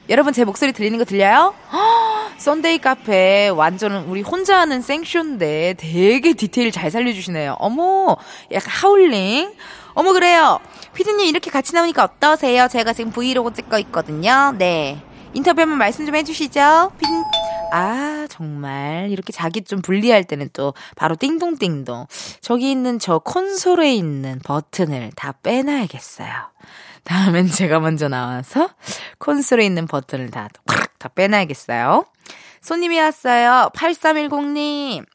여러분 0.09 0.31
제 0.31 0.45
목소리 0.45 0.71
들리는 0.71 0.97
거 0.97 1.03
들려요? 1.03 1.53
허, 1.73 1.77
썬데이 2.37 2.77
카페 2.77 3.49
완전 3.49 4.05
우리 4.07 4.21
혼자 4.21 4.57
하는 4.59 4.81
생쇼인데 4.81 5.75
되게 5.77 6.31
디테일 6.31 6.71
잘 6.71 6.89
살려주시네요. 6.91 7.57
어머, 7.59 8.15
약간 8.53 8.69
하울링. 8.71 9.51
어머 9.95 10.13
그래요. 10.13 10.59
피디님 10.93 11.25
이렇게 11.27 11.51
같이 11.51 11.73
나오니까 11.75 12.05
어떠세요? 12.05 12.69
제가 12.69 12.93
지금 12.93 13.11
브이로그 13.11 13.53
찍고 13.53 13.79
있거든요. 13.79 14.53
네. 14.57 14.97
인터뷰 15.33 15.61
한번 15.61 15.77
말씀 15.77 16.05
좀 16.05 16.15
해주시죠. 16.15 16.91
피디 16.97 17.11
아, 17.71 18.27
정말. 18.29 19.07
이렇게 19.09 19.33
자기 19.33 19.61
좀 19.61 19.81
불리할 19.81 20.23
때는 20.23 20.49
또 20.53 20.73
바로 20.95 21.15
띵동띵동. 21.15 22.07
저기 22.41 22.71
있는 22.71 22.97
저 22.97 23.19
콘솔에 23.19 23.93
있는 23.93 24.39
버튼을 24.43 25.11
다 25.15 25.33
빼놔야겠어요. 25.43 26.29
다음엔 27.03 27.47
제가 27.47 27.79
먼저 27.79 28.07
나와서 28.07 28.69
콘솔에 29.19 29.65
있는 29.65 29.85
버튼을 29.85 30.31
다, 30.31 30.47
다 30.97 31.09
빼놔야겠어요. 31.09 32.05
손님이 32.61 32.99
왔어요. 32.99 33.69
8310님. 33.75 35.05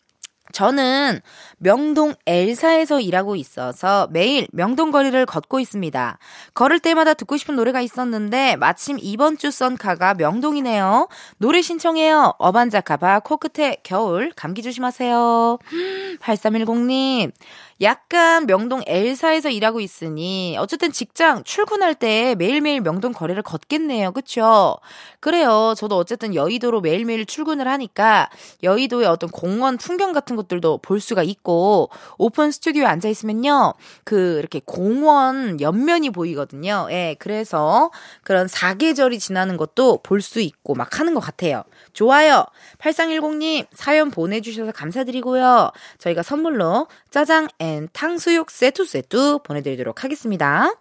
저는 0.53 1.21
명동 1.59 2.15
엘사에서 2.27 3.01
일하고 3.01 3.37
있어서 3.37 4.09
매일 4.11 4.47
명동 4.53 4.91
거리를 4.91 5.25
걷고 5.27 5.61
있습니다. 5.61 6.19
걸을 6.55 6.81
때마다 6.81 7.15
듣고 7.15 7.37
싶은 7.37 7.57
노래가 7.57 7.81
있었는데 7.81 8.57
마침 8.57 8.99
이번 9.01 9.39
주 9.39 9.51
썬카가 9.51 10.15
명동이네요. 10.15 11.09
노래 11.39 11.63
신청해요. 11.63 12.35
어반자카바 12.39 13.21
코끝에 13.21 13.79
겨울 13.83 14.33
감기 14.35 14.63
조심하세요. 14.63 15.59
8310님. 16.21 17.33
약간 17.81 18.47
명동 18.47 18.83
엘사에서 18.87 19.51
일하고 19.51 19.81
있으니 19.81 20.57
어쨌든 20.59 20.93
직장 20.93 21.43
출근할 21.45 21.95
때 21.95 22.35
매일매일 22.37 22.81
명동 22.81 23.13
거리를 23.13 23.41
걷겠네요. 23.43 24.13
그쵸? 24.13 24.77
그래요. 25.21 25.75
저도 25.77 25.97
어쨌든 25.97 26.35
여의도로 26.35 26.81
매일매일 26.81 27.27
출근을 27.27 27.67
하니까 27.69 28.29
여의도의 28.63 29.07
어떤 29.07 29.31
공원 29.31 29.77
풍경 29.77 30.13
같은 30.13 30.37
것들도 30.37 30.79
볼 30.79 31.01
수가 31.01 31.23
있고 31.23 31.91
오픈 32.19 32.51
스튜디오에 32.51 32.87
앉아 32.87 33.09
있으면요. 33.09 33.75
그 34.05 34.39
이렇게 34.39 34.61
공원 34.65 35.61
옆면이 35.61 36.11
보이거든요. 36.11 36.89
예. 36.91 37.17
그래서 37.19 37.91
그런 38.23 38.49
사계절이 38.49 39.19
지나는 39.19 39.57
것도 39.57 40.01
볼 40.03 40.23
수 40.23 40.41
있고 40.41 40.75
막 40.75 41.01
하는 41.01 41.15
것 41.15 41.21
같아요. 41.21 41.65
좋아요. 41.93 42.47
8310님 42.79 43.67
사연 43.73 44.11
보내 44.11 44.41
주셔서 44.41 44.71
감사드리고요. 44.73 45.71
저희가 45.99 46.23
선물로 46.23 46.87
짜장 47.11 47.49
and 47.59 47.72
탕수육 47.93 48.51
세트 48.51 48.85
세트 48.85 49.39
보내드리도록 49.45 50.05
하겠습니다. 50.05 50.75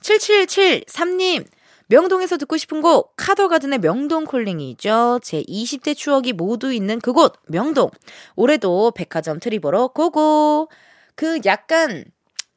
7773님 0.00 1.46
명동에서 1.90 2.36
듣고 2.36 2.56
싶은 2.56 2.82
곡 2.82 3.14
카더가든의 3.16 3.80
명동 3.80 4.24
콜링이죠. 4.24 5.20
제 5.22 5.42
20대 5.42 5.96
추억이 5.96 6.32
모두 6.32 6.72
있는 6.72 7.00
그곳 7.00 7.34
명동. 7.48 7.90
올해도 8.36 8.92
백화점 8.92 9.40
트리 9.40 9.64
보러 9.64 9.88
go 9.88 10.21
go. 10.21 10.70
그 11.16 11.40
약간 11.46 12.04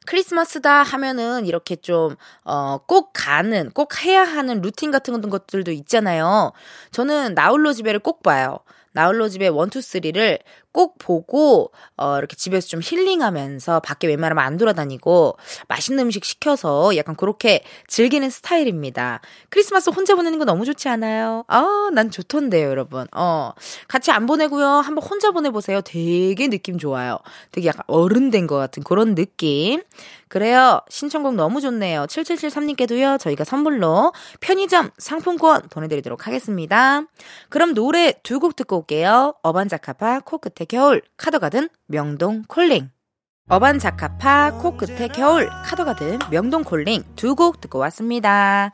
크리스마스다 0.06 0.82
하면은 0.82 1.46
이렇게 1.46 1.76
좀, 1.76 2.14
어, 2.44 2.78
꼭 2.86 3.10
가는, 3.12 3.70
꼭 3.70 4.04
해야 4.04 4.22
하는 4.22 4.60
루틴 4.60 4.90
같은 4.90 5.28
것들도 5.28 5.72
있잖아요. 5.72 6.52
저는 6.92 7.34
나홀로 7.34 7.72
집에를 7.72 8.00
꼭 8.00 8.22
봐요. 8.22 8.58
나홀로 8.92 9.28
집에 9.28 9.48
원투 9.48 9.80
쓰리를 9.80 10.38
꼭 10.74 10.98
보고 10.98 11.72
어 11.96 12.18
이렇게 12.18 12.34
집에서 12.36 12.66
좀 12.66 12.80
힐링하면서 12.82 13.80
밖에 13.80 14.08
웬만하면 14.08 14.44
안 14.44 14.56
돌아다니고 14.58 15.36
맛있는 15.68 16.04
음식 16.04 16.24
시켜서 16.24 16.96
약간 16.96 17.14
그렇게 17.16 17.62
즐기는 17.86 18.28
스타일입니다. 18.28 19.20
크리스마스 19.50 19.90
혼자 19.90 20.16
보내는 20.16 20.38
거 20.40 20.44
너무 20.44 20.64
좋지 20.64 20.88
않아요? 20.88 21.44
아, 21.46 21.88
난 21.94 22.10
좋던데요, 22.10 22.68
여러분. 22.68 23.06
어. 23.14 23.52
같이 23.86 24.10
안 24.10 24.26
보내고요. 24.26 24.66
한번 24.66 25.04
혼자 25.04 25.30
보내 25.30 25.50
보세요. 25.50 25.80
되게 25.80 26.48
느낌 26.48 26.76
좋아요. 26.78 27.18
되게 27.52 27.68
약간 27.68 27.82
어른 27.86 28.30
된 28.30 28.44
것 28.48 28.56
같은 28.56 28.82
그런 28.82 29.14
느낌. 29.14 29.80
그래요. 30.28 30.80
신청곡 30.90 31.36
너무 31.36 31.60
좋네요. 31.60 32.06
7773님께도요, 32.06 33.20
저희가 33.20 33.44
선물로 33.44 34.12
편의점 34.40 34.90
상품권 34.98 35.62
보내 35.70 35.86
드리도록 35.88 36.26
하겠습니다. 36.26 37.02
그럼 37.48 37.72
노래 37.74 38.12
두 38.24 38.40
곡 38.40 38.56
듣고 38.56 38.78
올게요. 38.78 39.34
어반자카파, 39.42 40.20
코끝의 40.24 40.66
겨울, 40.66 41.02
카더가든, 41.18 41.68
명동 41.88 42.44
콜링. 42.48 42.88
어반자카파, 43.50 44.52
코끝의 44.62 45.10
겨울, 45.10 45.50
카더가든, 45.50 46.20
명동 46.30 46.64
콜링 46.64 47.04
두 47.16 47.34
곡 47.34 47.60
듣고 47.60 47.78
왔습니다. 47.80 48.72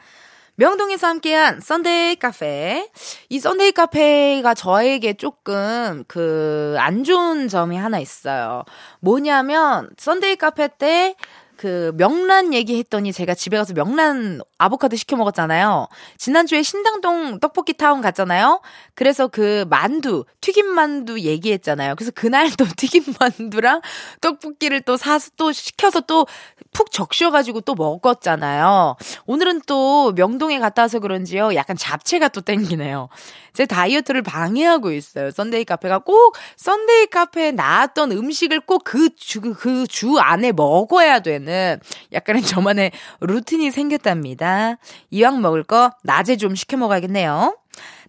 명동에서 0.55 1.09
함께한 1.09 1.61
썬데이 1.61 2.16
카페. 2.16 2.88
이 3.29 3.40
썬데이 3.40 3.72
카페가 3.72 4.55
저에게 4.55 5.14
조금 5.14 6.05
그 6.07 6.76
안 6.79 7.03
좋은 7.03 7.48
점이 7.48 7.76
하나 7.76 7.98
있어요. 7.98 8.62
뭐냐면 9.00 9.90
썬데이 9.98 10.37
카페 10.37 10.68
때 10.68 11.16
그 11.61 11.92
명란 11.99 12.55
얘기했더니 12.55 13.12
제가 13.12 13.35
집에 13.35 13.59
가서 13.59 13.75
명란 13.75 14.40
아보카도 14.57 14.96
시켜 14.96 15.14
먹었잖아요. 15.16 15.88
지난주에 16.16 16.62
신당동 16.62 17.38
떡볶이 17.38 17.75
타운 17.75 18.01
갔잖아요. 18.01 18.62
그래서 18.94 19.29
그 19.29 19.66
만두, 19.68 20.25
튀김 20.40 20.64
만두 20.68 21.20
얘기했잖아요. 21.20 21.96
그래서 21.96 22.12
그날 22.14 22.51
또 22.57 22.64
튀김 22.79 23.12
만두랑 23.20 23.83
떡볶이를 24.23 24.81
또 24.81 24.96
사서 24.96 25.33
또 25.37 25.53
시켜서 25.53 26.01
또 26.01 26.25
푹 26.73 26.92
적셔가지고 26.92 27.62
또 27.62 27.75
먹었잖아요. 27.75 28.96
오늘은 29.27 29.62
또 29.66 30.12
명동에 30.12 30.59
갔다 30.59 30.83
와서 30.83 31.01
그런지요. 31.01 31.55
약간 31.55 31.77
잡채가 31.77 32.29
또 32.29 32.40
땡기네요. 32.40 33.09
제 33.52 33.66
다이어트를 33.66 34.22
방해하고 34.22 34.92
있어요. 34.92 35.30
썬데이 35.30 35.64
카페가 35.64 36.00
꼭 36.00 36.36
썬데이 36.56 37.06
카페에 37.06 37.52
나왔던 37.52 38.12
음식을 38.12 38.60
꼭 38.60 38.80
그 38.84 39.10
주, 39.16 39.40
그 39.40 39.86
주 39.86 40.18
안에 40.18 40.52
먹어야 40.52 41.20
되는 41.20 41.78
약간의 42.12 42.42
저만의 42.42 42.92
루틴이 43.20 43.70
생겼답니다. 43.70 44.78
이왕 45.10 45.40
먹을 45.42 45.62
거 45.62 45.92
낮에 46.02 46.36
좀 46.36 46.54
시켜 46.54 46.76
먹어야겠네요. 46.76 47.60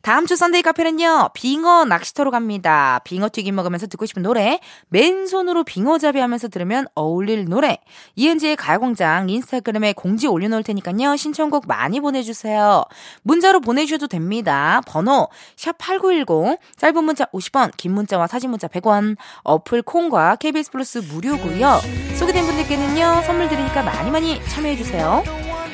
다음 0.02 0.26
주 0.26 0.36
썬데이 0.36 0.64
카페는요, 0.64 1.30
빙어 1.34 1.86
낚시터로 1.86 2.32
갑니다. 2.32 3.02
빙어 3.04 3.30
튀김 3.32 3.54
먹으면서 3.56 3.86
듣고 3.86 4.08
싶은 4.08 4.24
노래, 4.24 4.60
맨손으로 4.90 5.64
빙어 5.64 6.00
잡이 6.00 6.20
하면서 6.20 6.48
들으면 6.48 6.88
어울릴 6.96 7.46
노래, 7.46 7.78
이은지의 8.16 8.56
가요광장 8.56 9.30
인스타그램에 9.30 9.94
공지 9.94 10.26
올려놓을 10.26 10.64
테니까요, 10.64 11.16
신청곡 11.16 11.68
많이 11.68 12.00
보내주세요. 12.00 12.84
문자로 13.22 13.60
보내주셔도 13.60 14.08
됩니다. 14.08 14.82
번호, 14.88 15.30
샵8910, 15.56 16.58
짧은 16.78 17.04
문자 17.04 17.26
50원, 17.26 17.72
긴 17.78 17.94
문자와 17.94 18.26
사진 18.26 18.50
문자 18.50 18.68
100원, 18.68 19.18
어플 19.44 19.84
콩과 19.84 20.38
KBS 20.38 20.72
플러스 20.72 20.98
무료고요 20.98 21.80
소개된 22.18 22.46
분들께는요, 22.46 23.22
선물 23.26 23.50
드리니까 23.50 23.84
많이 23.84 24.10
많이 24.10 24.44
참여해주세요. 24.48 25.24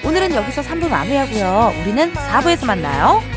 오늘은 0.06 0.34
여기서 0.36 0.62
3부 0.62 0.90
마무리하고요. 0.90 1.74
우리는 1.82 2.13
4부에서 2.13 2.66
만나요. 2.66 3.37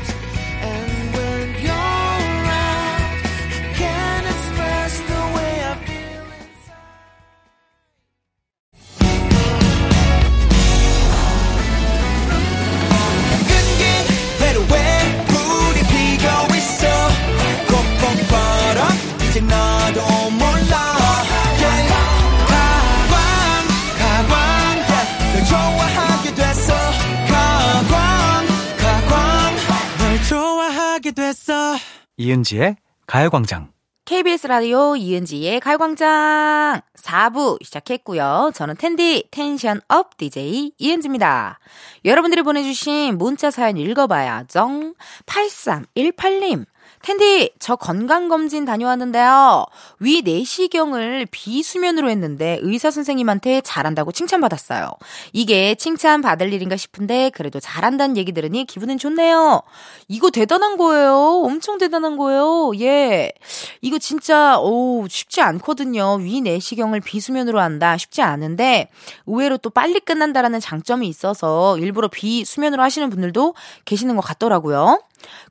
이은지의 32.21 32.77
가요광장. 33.07 33.73
KBS 34.05 34.47
라디오 34.47 34.95
이은지의 34.95 35.59
가요광장 35.61 36.83
4부 36.95 37.65
시작했고요. 37.65 38.51
저는 38.53 38.77
텐디 38.77 39.27
텐션 39.31 39.81
up 39.89 40.19
DJ 40.19 40.73
이은지입니다. 40.77 41.59
여러분들이 42.05 42.43
보내주신 42.43 43.17
문자 43.17 43.51
사연 43.51 43.79
읽어봐야죠. 43.79 44.93
8318님. 45.25 46.67
텐디, 47.03 47.51
저 47.59 47.77
건강검진 47.77 48.67
다녀왔는데요. 48.67 49.65
위 50.01 50.21
내시경을 50.23 51.27
비수면으로 51.31 52.11
했는데 52.11 52.59
의사 52.61 52.91
선생님한테 52.91 53.63
잘한다고 53.63 54.13
칭찬받았어요. 54.13 54.91
이게 55.33 55.75
칭찬받을 55.75 56.53
일인가 56.53 56.77
싶은데 56.77 57.31
그래도 57.31 57.59
잘한다는 57.59 58.19
얘기 58.19 58.33
들으니 58.33 58.67
기분은 58.67 58.99
좋네요. 58.99 59.63
이거 60.09 60.31
대단한 60.31 60.77
거예요. 60.77 61.43
엄청 61.45 61.79
대단한 61.79 62.19
거예요. 62.19 62.73
예. 62.81 63.33
이거 63.81 63.99
진짜, 63.99 64.59
오, 64.61 65.07
쉽지 65.09 65.41
않거든요. 65.41 66.17
위 66.21 66.43
내시경을 66.43 67.01
비수면으로 67.01 67.61
한다. 67.61 67.97
쉽지 67.97 68.21
않은데 68.21 68.91
의외로 69.27 69.57
또 69.57 69.71
빨리 69.71 70.01
끝난다라는 70.01 70.61
장점이 70.61 71.09
있어서 71.09 71.79
일부러 71.79 72.09
비수면으로 72.09 72.83
하시는 72.83 73.09
분들도 73.09 73.55
계시는 73.87 74.17
것 74.17 74.23
같더라고요. 74.23 75.01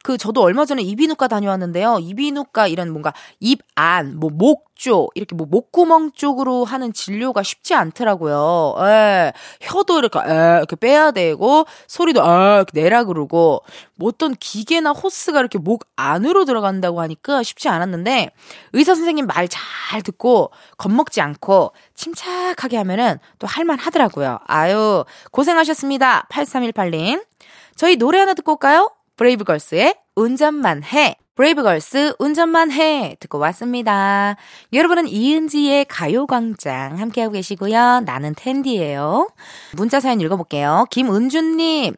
그 0.04 0.18
저도 0.18 0.42
얼마 0.42 0.66
전에 0.66 0.82
이비인후과 0.82 1.28
다녀왔는데요. 1.28 2.00
이비인후과 2.00 2.68
이런 2.68 2.92
뭔가 2.92 3.14
입 3.40 3.60
안, 3.76 4.18
뭐 4.20 4.30
목 4.30 4.70
쪽, 4.76 5.12
이렇게 5.16 5.36
뭐 5.36 5.46
목구멍 5.50 6.12
쪽으로 6.14 6.64
하는 6.64 6.94
진료가 6.94 7.44
쉽지 7.44 7.76
않더라고요. 7.76 8.76
예. 8.80 9.34
혀도 9.60 10.00
이렇게 10.00 10.20
에 10.20 10.58
이렇게 10.60 10.78
빼야 10.78 11.12
되고 11.12 11.66
소리도 11.88 12.24
아 12.24 12.56
이렇게 12.56 12.80
내라 12.82 13.04
그러고 13.04 13.62
뭐 13.96 14.08
어떤 14.08 14.34
기계나 14.36 14.92
호스가 14.92 15.42
이렇게 15.42 15.58
목 15.58 15.84
안으로 15.98 16.46
들어간다고 16.46 17.02
하니까 17.02 17.44
쉽지 17.44 17.68
않았는데 17.68 18.32
의사 18.72 18.96
선생님 18.96 19.26
말 19.28 19.50
잘 19.90 20.02
듣고 20.04 20.52
겁먹지 20.78 21.20
않고 21.20 21.74
침착하게 21.96 22.78
하면은 22.78 23.18
또 23.40 23.48
할만 23.48 23.80
하더라고요. 23.80 24.40
아유, 24.48 25.04
고생하셨습니다. 25.32 26.28
8318님. 26.32 27.26
저희 27.76 27.96
노래 27.96 28.20
하나 28.20 28.34
듣고 28.34 28.54
올까요? 28.54 28.92
브레이브걸스의 29.20 29.96
운전만 30.16 30.82
해. 30.86 31.18
브레이브걸스 31.36 32.14
운전만 32.20 32.72
해 32.72 33.18
듣고 33.20 33.38
왔습니다. 33.40 34.38
여러분은 34.72 35.10
이은지의 35.10 35.86
가요광장 35.86 36.98
함께하고 36.98 37.34
계시고요. 37.34 38.02
나는 38.06 38.34
텐디예요. 38.34 39.30
문자 39.76 40.00
사연 40.00 40.22
읽어볼게요. 40.22 40.86
김은주님. 40.90 41.96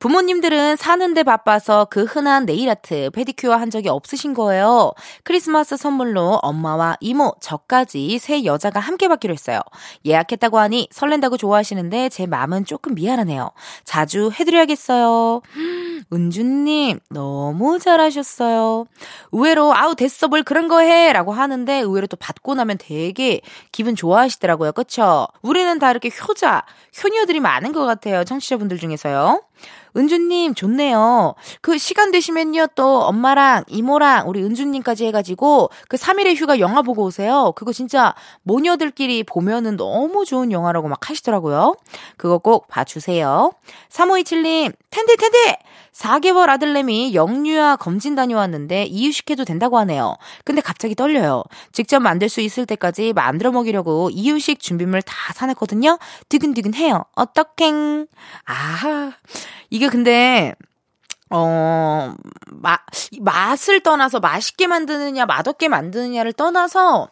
부모님들은 0.00 0.76
사는데 0.76 1.22
바빠서 1.24 1.86
그 1.90 2.04
흔한 2.04 2.46
네일 2.46 2.70
아트, 2.70 3.10
페디큐어 3.10 3.54
한 3.54 3.68
적이 3.68 3.90
없으신 3.90 4.32
거예요. 4.32 4.92
크리스마스 5.24 5.76
선물로 5.76 6.38
엄마와 6.42 6.96
이모, 7.00 7.34
저까지 7.40 8.18
세 8.18 8.44
여자가 8.46 8.80
함께 8.80 9.08
받기로 9.08 9.34
했어요. 9.34 9.60
예약했다고 10.06 10.58
하니 10.58 10.88
설렌다고 10.90 11.36
좋아하시는데 11.36 12.08
제 12.08 12.26
마음은 12.26 12.64
조금 12.64 12.94
미안하네요. 12.94 13.50
자주 13.84 14.30
해드려야겠어요. 14.30 15.42
은주님, 16.14 16.98
너무 17.10 17.78
잘하셨어요. 17.78 18.86
의외로, 19.32 19.74
아우, 19.76 19.94
됐어, 19.94 20.28
뭘 20.28 20.42
그런 20.42 20.66
거 20.66 20.80
해! 20.80 21.12
라고 21.12 21.32
하는데, 21.32 21.78
의외로 21.78 22.06
또 22.06 22.16
받고 22.16 22.54
나면 22.54 22.78
되게 22.80 23.42
기분 23.70 23.94
좋아하시더라고요. 23.94 24.72
그쵸? 24.72 25.28
우리는 25.42 25.78
다 25.78 25.90
이렇게 25.90 26.10
효자, 26.10 26.64
효녀들이 27.04 27.40
많은 27.40 27.72
것 27.72 27.84
같아요. 27.84 28.24
청취자분들 28.24 28.78
중에서요. 28.78 29.42
은주님, 29.96 30.54
좋네요. 30.54 31.34
그 31.60 31.78
시간 31.78 32.10
되시면요, 32.10 32.68
또 32.74 33.02
엄마랑 33.02 33.64
이모랑 33.68 34.28
우리 34.28 34.42
은주님까지 34.42 35.06
해가지고 35.06 35.70
그 35.88 35.96
3일의 35.96 36.36
휴가 36.36 36.60
영화 36.60 36.82
보고 36.82 37.02
오세요. 37.04 37.52
그거 37.56 37.72
진짜 37.72 38.14
모녀들끼리 38.42 39.24
보면은 39.24 39.76
너무 39.76 40.24
좋은 40.24 40.52
영화라고 40.52 40.88
막 40.88 41.10
하시더라고요. 41.10 41.74
그거 42.16 42.38
꼭 42.38 42.68
봐주세요. 42.68 43.52
3527님, 43.88 44.72
텐디, 44.90 45.16
텐디! 45.16 45.56
4개월 45.92 46.48
아들내미 46.48 47.14
영유아 47.14 47.76
검진 47.76 48.14
다녀왔는데 48.14 48.84
이유식해도 48.84 49.44
된다고 49.44 49.78
하네요. 49.78 50.16
근데 50.44 50.60
갑자기 50.60 50.94
떨려요. 50.94 51.42
직접 51.72 52.00
만들 52.00 52.28
수 52.28 52.40
있을 52.40 52.66
때까지 52.66 53.12
만들어 53.12 53.50
먹이려고 53.52 54.10
이유식 54.10 54.60
준비물 54.60 55.02
다 55.02 55.32
사놨거든요. 55.34 55.98
두근두근 56.28 56.74
해요. 56.74 57.04
어떡행. 57.14 58.06
아하. 58.44 59.12
이게 59.70 59.88
근데 59.88 60.54
어, 61.32 62.12
마, 62.48 62.78
맛을 63.20 63.80
떠나서 63.80 64.18
맛있게 64.20 64.66
만드느냐, 64.66 65.26
맛없게 65.26 65.68
만드느냐를 65.68 66.32
떠나서 66.32 67.08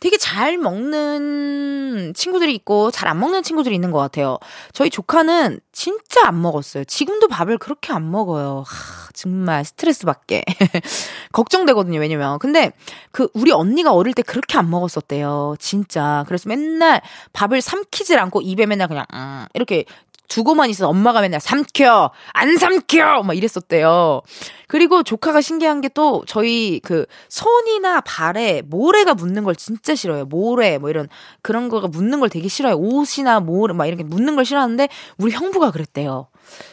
되게 0.00 0.16
잘 0.16 0.58
먹는 0.58 2.14
친구들이 2.14 2.54
있고 2.56 2.90
잘 2.90 3.08
안 3.08 3.18
먹는 3.20 3.42
친구들이 3.42 3.74
있는 3.74 3.90
것 3.92 3.98
같아요. 3.98 4.38
저희 4.72 4.90
조카는 4.90 5.60
진짜 5.72 6.26
안 6.26 6.40
먹었어요. 6.42 6.84
지금도 6.84 7.28
밥을 7.28 7.58
그렇게 7.58 7.92
안 7.92 8.10
먹어요. 8.10 8.64
하, 8.66 9.08
정말 9.14 9.64
스트레스 9.64 10.04
받게. 10.06 10.42
걱정되거든요, 11.32 11.98
왜냐면. 12.00 12.38
근데 12.38 12.72
그 13.12 13.28
우리 13.34 13.52
언니가 13.52 13.92
어릴 13.92 14.14
때 14.14 14.22
그렇게 14.22 14.58
안 14.58 14.70
먹었었대요. 14.70 15.56
진짜. 15.58 16.24
그래서 16.28 16.48
맨날 16.48 17.00
밥을 17.32 17.60
삼키질 17.60 18.18
않고 18.18 18.40
입에 18.42 18.66
맨날 18.66 18.88
그냥, 18.88 19.04
음, 19.12 19.46
이렇게 19.54 19.84
두고만 20.30 20.70
있어 20.70 20.88
엄마가 20.88 21.20
맨날 21.20 21.40
삼켜 21.40 22.10
안 22.32 22.56
삼켜 22.56 23.22
막 23.22 23.36
이랬었대요. 23.36 24.22
그리고 24.70 25.02
조카가 25.02 25.40
신기한 25.40 25.80
게 25.82 25.90
또 25.92 26.22
저희 26.26 26.78
그 26.84 27.04
손이나 27.28 28.00
발에 28.02 28.62
모래가 28.62 29.14
묻는 29.14 29.42
걸 29.42 29.56
진짜 29.56 29.96
싫어요. 29.96 30.24
모래 30.24 30.78
뭐 30.78 30.88
이런 30.88 31.08
그런 31.42 31.68
거가 31.68 31.88
묻는 31.88 32.20
걸 32.20 32.28
되게 32.28 32.46
싫어요. 32.46 32.76
옷이나 32.76 33.40
모래 33.40 33.74
막 33.74 33.86
이렇게 33.86 34.04
묻는 34.04 34.36
걸 34.36 34.44
싫어하는데 34.44 34.88
우리 35.18 35.32
형부가 35.32 35.72
그랬대요. 35.72 36.28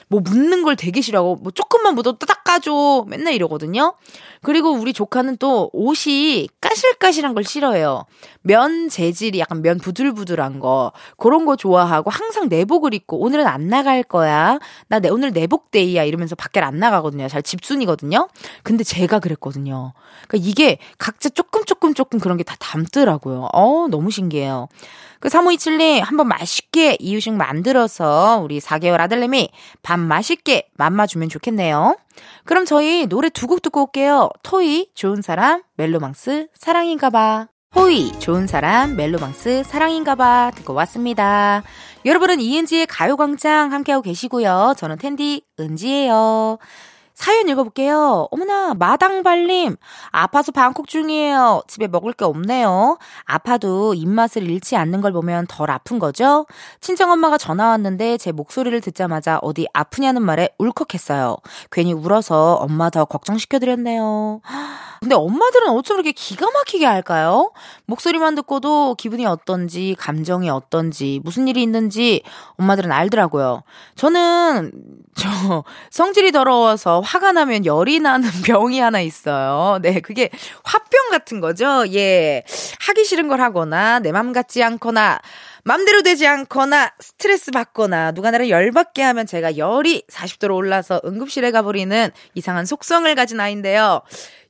뭐 0.07 0.21
묻는 0.21 0.63
걸 0.63 0.75
되게 0.75 1.01
싫어하고 1.01 1.37
뭐 1.37 1.51
조금만 1.51 1.95
묻어도 1.95 2.25
닦아줘 2.25 3.05
맨날 3.07 3.33
이러거든요. 3.33 3.95
그리고 4.43 4.71
우리 4.71 4.93
조카는 4.93 5.37
또 5.37 5.69
옷이 5.73 6.47
까실까실한 6.61 7.33
걸 7.33 7.43
싫어해요. 7.43 8.05
면 8.41 8.89
재질이 8.89 9.39
약간 9.39 9.61
면 9.61 9.77
부들부들한 9.79 10.59
거 10.59 10.93
그런 11.17 11.45
거 11.45 11.55
좋아하고 11.55 12.09
항상 12.11 12.49
내복을 12.49 12.93
입고 12.93 13.19
오늘은 13.19 13.47
안 13.47 13.67
나갈 13.67 14.03
거야. 14.03 14.59
나 14.89 14.99
내 14.99 15.09
오늘 15.09 15.31
내복 15.31 15.71
데이야 15.71 16.03
이러면서 16.03 16.35
밖에 16.35 16.59
안 16.59 16.79
나가거든요. 16.79 17.27
잘 17.27 17.43
집순이 17.43 17.85
거든요. 17.87 18.27
근데 18.61 18.83
제가 18.83 19.17
그랬거든요. 19.19 19.93
그러니까 20.27 20.47
이게 20.47 20.77
각자 20.99 21.29
조금 21.29 21.65
조금 21.65 21.95
조금 21.95 22.19
그런 22.19 22.37
게 22.37 22.43
다 22.43 22.55
담더라고요. 22.59 23.49
어 23.53 23.87
너무 23.89 24.11
신기해요. 24.11 24.67
그 25.19 25.29
3527님 25.29 26.01
한번 26.03 26.27
맛있게 26.27 26.97
이유식 26.99 27.33
만들어서 27.33 28.39
우리 28.43 28.59
4개월 28.59 28.99
아들내미 28.99 29.49
밥 29.81 29.99
맛있게 29.99 30.69
맘마 30.77 31.07
주면 31.07 31.27
좋겠네요. 31.29 31.97
그럼 32.45 32.65
저희 32.65 33.07
노래 33.07 33.29
두 33.29 33.47
곡 33.47 33.61
듣고 33.63 33.81
올게요. 33.85 34.29
토이 34.43 34.89
좋은 34.93 35.21
사람 35.23 35.63
멜로망스 35.77 36.49
사랑인가 36.53 37.09
봐. 37.09 37.47
호이 37.75 38.11
좋은 38.19 38.47
사람 38.47 38.95
멜로망스 38.95 39.63
사랑인가봐 39.65 40.51
듣고 40.55 40.73
왔습니다. 40.73 41.63
여러분은 42.05 42.39
이은지의 42.39 42.87
가요광장 42.87 43.73
함께하고 43.73 44.01
계시고요. 44.03 44.73
저는 44.77 44.97
텐디 44.97 45.43
은지예요. 45.59 46.57
사연 47.17 47.49
읽어볼게요. 47.49 48.27
어머나, 48.29 48.75
마당발님. 48.75 49.75
아파서 50.11 50.51
방콕 50.51 50.87
중이에요. 50.87 51.63
집에 51.67 51.87
먹을 51.87 52.13
게 52.13 52.25
없네요. 52.25 52.99
아파도 53.25 53.95
입맛을 53.95 54.43
잃지 54.43 54.75
않는 54.75 55.01
걸 55.01 55.11
보면 55.13 55.47
덜 55.49 55.71
아픈 55.71 55.97
거죠? 55.97 56.45
친정엄마가 56.79 57.39
전화 57.39 57.69
왔는데 57.69 58.19
제 58.19 58.31
목소리를 58.31 58.79
듣자마자 58.81 59.39
어디 59.41 59.67
아프냐는 59.73 60.21
말에 60.21 60.49
울컥했어요. 60.59 61.37
괜히 61.71 61.91
울어서 61.91 62.53
엄마 62.53 62.91
더 62.91 63.03
걱정시켜드렸네요. 63.05 64.41
근데 64.99 65.15
엄마들은 65.15 65.69
어쩜 65.69 65.97
이렇게 65.97 66.11
기가 66.11 66.49
막히게 66.51 66.85
할까요? 66.85 67.51
목소리만 67.85 68.35
듣고도 68.35 68.95
기분이 68.95 69.25
어떤지, 69.25 69.95
감정이 69.99 70.49
어떤지, 70.49 71.21
무슨 71.23 71.47
일이 71.47 71.61
있는지 71.63 72.23
엄마들은 72.57 72.91
알더라고요. 72.91 73.63
저는, 73.95 74.71
저, 75.15 75.63
성질이 75.91 76.31
더러워서 76.31 76.99
화가 77.01 77.31
나면 77.31 77.65
열이 77.65 77.99
나는 77.99 78.29
병이 78.45 78.79
하나 78.79 78.99
있어요. 79.01 79.79
네, 79.81 79.99
그게 80.01 80.29
화병 80.63 81.09
같은 81.11 81.39
거죠. 81.39 81.85
예. 81.93 82.43
하기 82.87 83.03
싫은 83.05 83.27
걸 83.27 83.41
하거나, 83.41 83.99
내 83.99 84.11
맘 84.11 84.33
같지 84.33 84.63
않거나, 84.63 85.19
맘대로 85.67 86.01
되지 86.01 86.25
않거나 86.25 86.93
스트레스 86.97 87.51
받거나 87.51 88.13
누가 88.13 88.31
나를 88.31 88.49
열받게 88.49 89.01
하면 89.01 89.25
제가 89.25 89.57
열이 89.57 90.05
40도로 90.09 90.55
올라서 90.55 91.01
응급실에 91.03 91.51
가버리는 91.51 92.09
이상한 92.35 92.65
속성을 92.65 93.13
가진 93.15 93.37
아이인데요. 93.41 94.01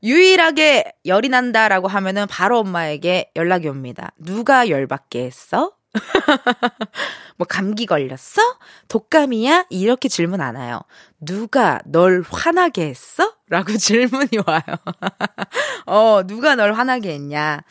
유일하게 0.04 0.94
열이 1.08 1.30
난다라고 1.30 1.88
하면은 1.88 2.28
바로 2.30 2.60
엄마에게 2.60 3.32
연락이 3.36 3.68
옵니다. 3.68 4.12
누가 4.20 4.70
열받게 4.70 5.26
했어? 5.26 5.77
뭐 7.38 7.46
감기 7.48 7.86
걸렸어? 7.86 8.42
독감이야? 8.88 9.66
이렇게 9.70 10.10
질문 10.10 10.42
안 10.42 10.56
와요. 10.56 10.82
누가 11.20 11.80
널 11.86 12.24
화나게 12.30 12.88
했어? 12.88 13.34
라고 13.50 13.74
질문이 13.78 14.30
와요. 14.46 14.62
어, 15.86 16.22
누가 16.26 16.56
널 16.56 16.74
화나게 16.74 17.14
했냐. 17.14 17.62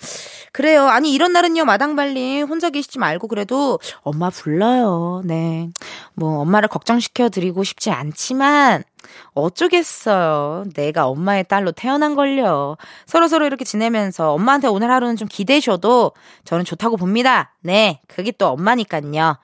그래요. 0.52 0.86
아니, 0.88 1.12
이런 1.12 1.32
날은요, 1.32 1.64
마당발님, 1.64 2.46
혼자 2.46 2.70
계시지 2.70 2.98
말고 2.98 3.28
그래도 3.28 3.78
엄마 4.00 4.30
불러요. 4.30 5.22
네. 5.24 5.68
뭐, 6.14 6.40
엄마를 6.40 6.68
걱정시켜 6.68 7.28
드리고 7.28 7.62
싶지 7.62 7.90
않지만, 7.90 8.84
어쩌겠어요. 9.34 10.64
내가 10.74 11.06
엄마의 11.06 11.44
딸로 11.44 11.72
태어난 11.72 12.14
걸요. 12.14 12.76
서로 13.06 13.28
서로 13.28 13.46
이렇게 13.46 13.64
지내면서 13.64 14.32
엄마한테 14.32 14.68
오늘 14.68 14.90
하루는 14.90 15.16
좀 15.16 15.28
기대셔도 15.28 16.12
저는 16.44 16.64
좋다고 16.64 16.96
봅니다. 16.96 17.54
네. 17.60 18.00
그게 18.08 18.32
또 18.32 18.48
엄마니깐요. 18.48 19.38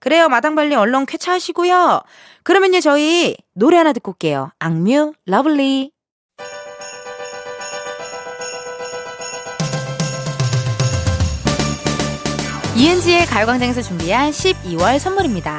그래요. 0.00 0.28
마당발님 0.28 0.74
얼른 0.74 1.06
쾌차하시고요. 1.06 2.02
그러면요, 2.44 2.80
저희 2.80 3.36
노래 3.54 3.76
하나 3.76 3.92
듣고 3.92 4.12
올게요. 4.12 4.50
악뮤, 4.58 5.12
Love 5.26 5.59
Lee. 5.59 5.92
이은지의 12.76 13.26
가요광장에서 13.26 13.82
준비한 13.82 14.30
12월 14.30 15.00
선물입니다. 15.00 15.58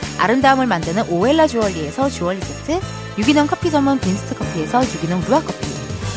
아름다움을 0.21 0.67
만드는 0.67 1.09
오엘라 1.09 1.47
주얼리에서 1.47 2.07
주얼리 2.09 2.39
세트, 2.41 2.79
유기농 3.17 3.47
커피 3.47 3.71
전문 3.71 3.99
빈스트 3.99 4.35
커피에서 4.35 4.83
유기농 4.83 5.23
루아 5.27 5.41
커피, 5.41 5.67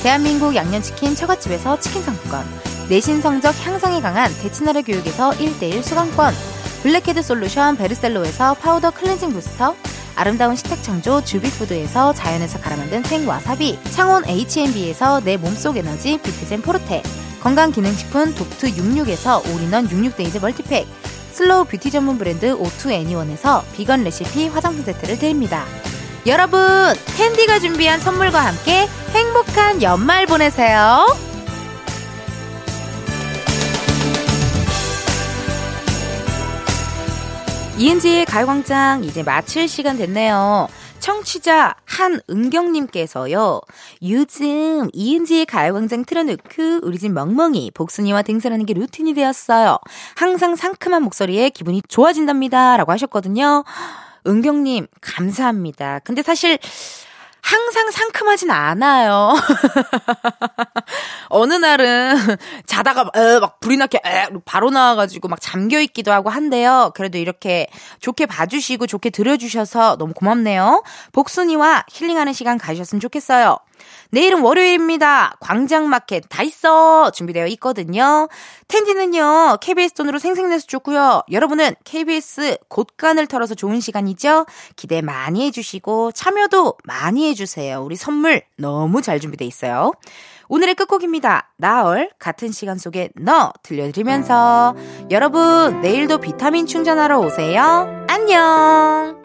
대한민국 0.03 0.55
양념치킨 0.55 1.15
처갓집에서 1.15 1.81
치킨 1.81 2.03
상품권, 2.03 2.45
내신 2.91 3.23
성적 3.23 3.55
향상에 3.67 4.03
강한 4.03 4.31
대치나래 4.43 4.83
교육에서 4.83 5.31
1대1 5.31 5.83
수강권, 5.83 6.35
블랙헤드 6.83 7.23
솔루션 7.23 7.79
베르셀로에서 7.79 8.53
파우더 8.55 8.91
클렌징 8.91 9.33
부스터, 9.33 9.75
아름다운 10.17 10.55
식탁 10.55 10.83
창조 10.83 11.25
주비푸드에서 11.25 12.13
자연에서 12.13 12.61
갈아 12.61 12.77
만든 12.77 13.03
생와사비, 13.03 13.79
창원 13.93 14.29
H&B에서 14.29 15.21
내 15.21 15.39
몸속 15.39 15.79
에너지 15.79 16.19
비트젠 16.19 16.61
포르테, 16.61 17.03
건강기능식품 17.41 18.35
독트 18.35 18.71
66에서 18.73 19.43
올인원 19.55 19.89
66데이즈 19.89 20.43
멀티팩, 20.43 20.87
slow 21.35 21.65
beauty 21.65 21.91
전문 21.91 22.17
브랜드 22.17 22.53
오투 22.53 22.93
애니원에서 22.93 23.65
비건 23.75 24.05
레시피 24.05 24.47
화장품 24.47 24.85
세트를 24.85 25.19
드립니다. 25.19 25.65
여러분, 26.27 26.61
캔디가 27.17 27.59
준비한 27.59 27.99
선물과 27.99 28.41
함께 28.41 28.87
행복한 29.13 29.83
연말 29.83 30.27
보내세요. 30.27 31.05
이은지의 37.77 38.27
가요광장 38.27 39.03
이제 39.03 39.25
마칠 39.25 39.67
시간 39.67 39.97
됐네요. 39.97 40.69
청취자 41.05 41.75
한은경님께서요. 41.85 43.61
요즘 44.09 44.89
이은지의 44.95 45.45
가요광장 45.45 46.07
틀어놓고 46.07 46.81
우리 46.83 46.99
집 46.99 47.13
멍멍이 47.13 47.73
복순이와 47.75 48.23
등산하는 48.23 48.65
게 48.65 48.73
루틴이 48.73 49.13
되었어요. 49.13 49.77
항상 50.17 50.57
상큼한 50.57 51.03
목소리에 51.03 51.51
기분이 51.51 51.83
좋아진답니다. 51.89 52.79
라고 52.79 52.91
하셨거든요. 52.93 53.65
은경님 54.27 54.87
감사합니다. 55.03 55.99
근데 56.05 56.23
사실 56.23 56.59
항상 57.45 57.91
상큼하진 57.91 58.51
않아요. 58.51 59.35
어느 61.29 61.53
날은 61.53 62.17
자다가 62.65 63.11
에, 63.15 63.39
막 63.39 63.61
불이 63.61 63.77
나게 63.77 63.99
에, 64.03 64.29
바로 64.47 64.71
나와가지고 64.71 65.29
막 65.29 65.39
잠겨 65.43 65.79
있기도 65.81 66.11
하고 66.11 66.31
한데요. 66.31 66.91
그래도 66.95 67.19
이렇게 67.19 67.67
좋게 68.01 68.25
봐주시고 68.25 68.87
좋게 68.87 69.11
들어주셔서 69.11 69.97
너무 69.99 70.15
고맙네요. 70.15 70.85
복순이와 71.13 71.85
힐링하는 71.91 72.33
시간 72.33 72.57
가셨으면 72.57 73.01
좋겠어요. 73.01 73.59
내일은 74.11 74.41
월요일입니다. 74.41 75.37
광장마켓 75.41 76.25
다 76.29 76.43
있어 76.43 77.11
준비되어 77.11 77.47
있거든요. 77.49 78.29
텐디는요 78.69 79.59
KBS 79.61 79.95
돈으로 79.95 80.19
생생내서 80.19 80.67
좋고요. 80.67 81.23
여러분은 81.31 81.75
KBS 81.85 82.59
곳간을 82.69 83.27
털어서 83.27 83.55
좋은 83.55 83.81
시간이죠. 83.81 84.47
기대 84.77 85.03
많이 85.03 85.47
해주시고 85.47 86.13
참여도 86.13 86.75
많이 86.85 87.29
해주세요. 87.31 87.83
우리 87.83 87.97
선물 87.97 88.43
너무 88.57 89.03
잘 89.03 89.21
준비돼 89.21 89.45
있어요. 89.45 89.93
오늘의 90.49 90.75
끝곡입니다. 90.75 91.53
나얼 91.57 92.11
같은 92.19 92.53
시간 92.53 92.79
속에 92.79 93.11
너 93.17 93.53
들려드리면서 93.63 94.75
여러분 95.11 95.81
내일도 95.81 96.19
비타민 96.19 96.67
충전하러 96.67 97.19
오세요. 97.19 98.05
안녕. 98.09 99.24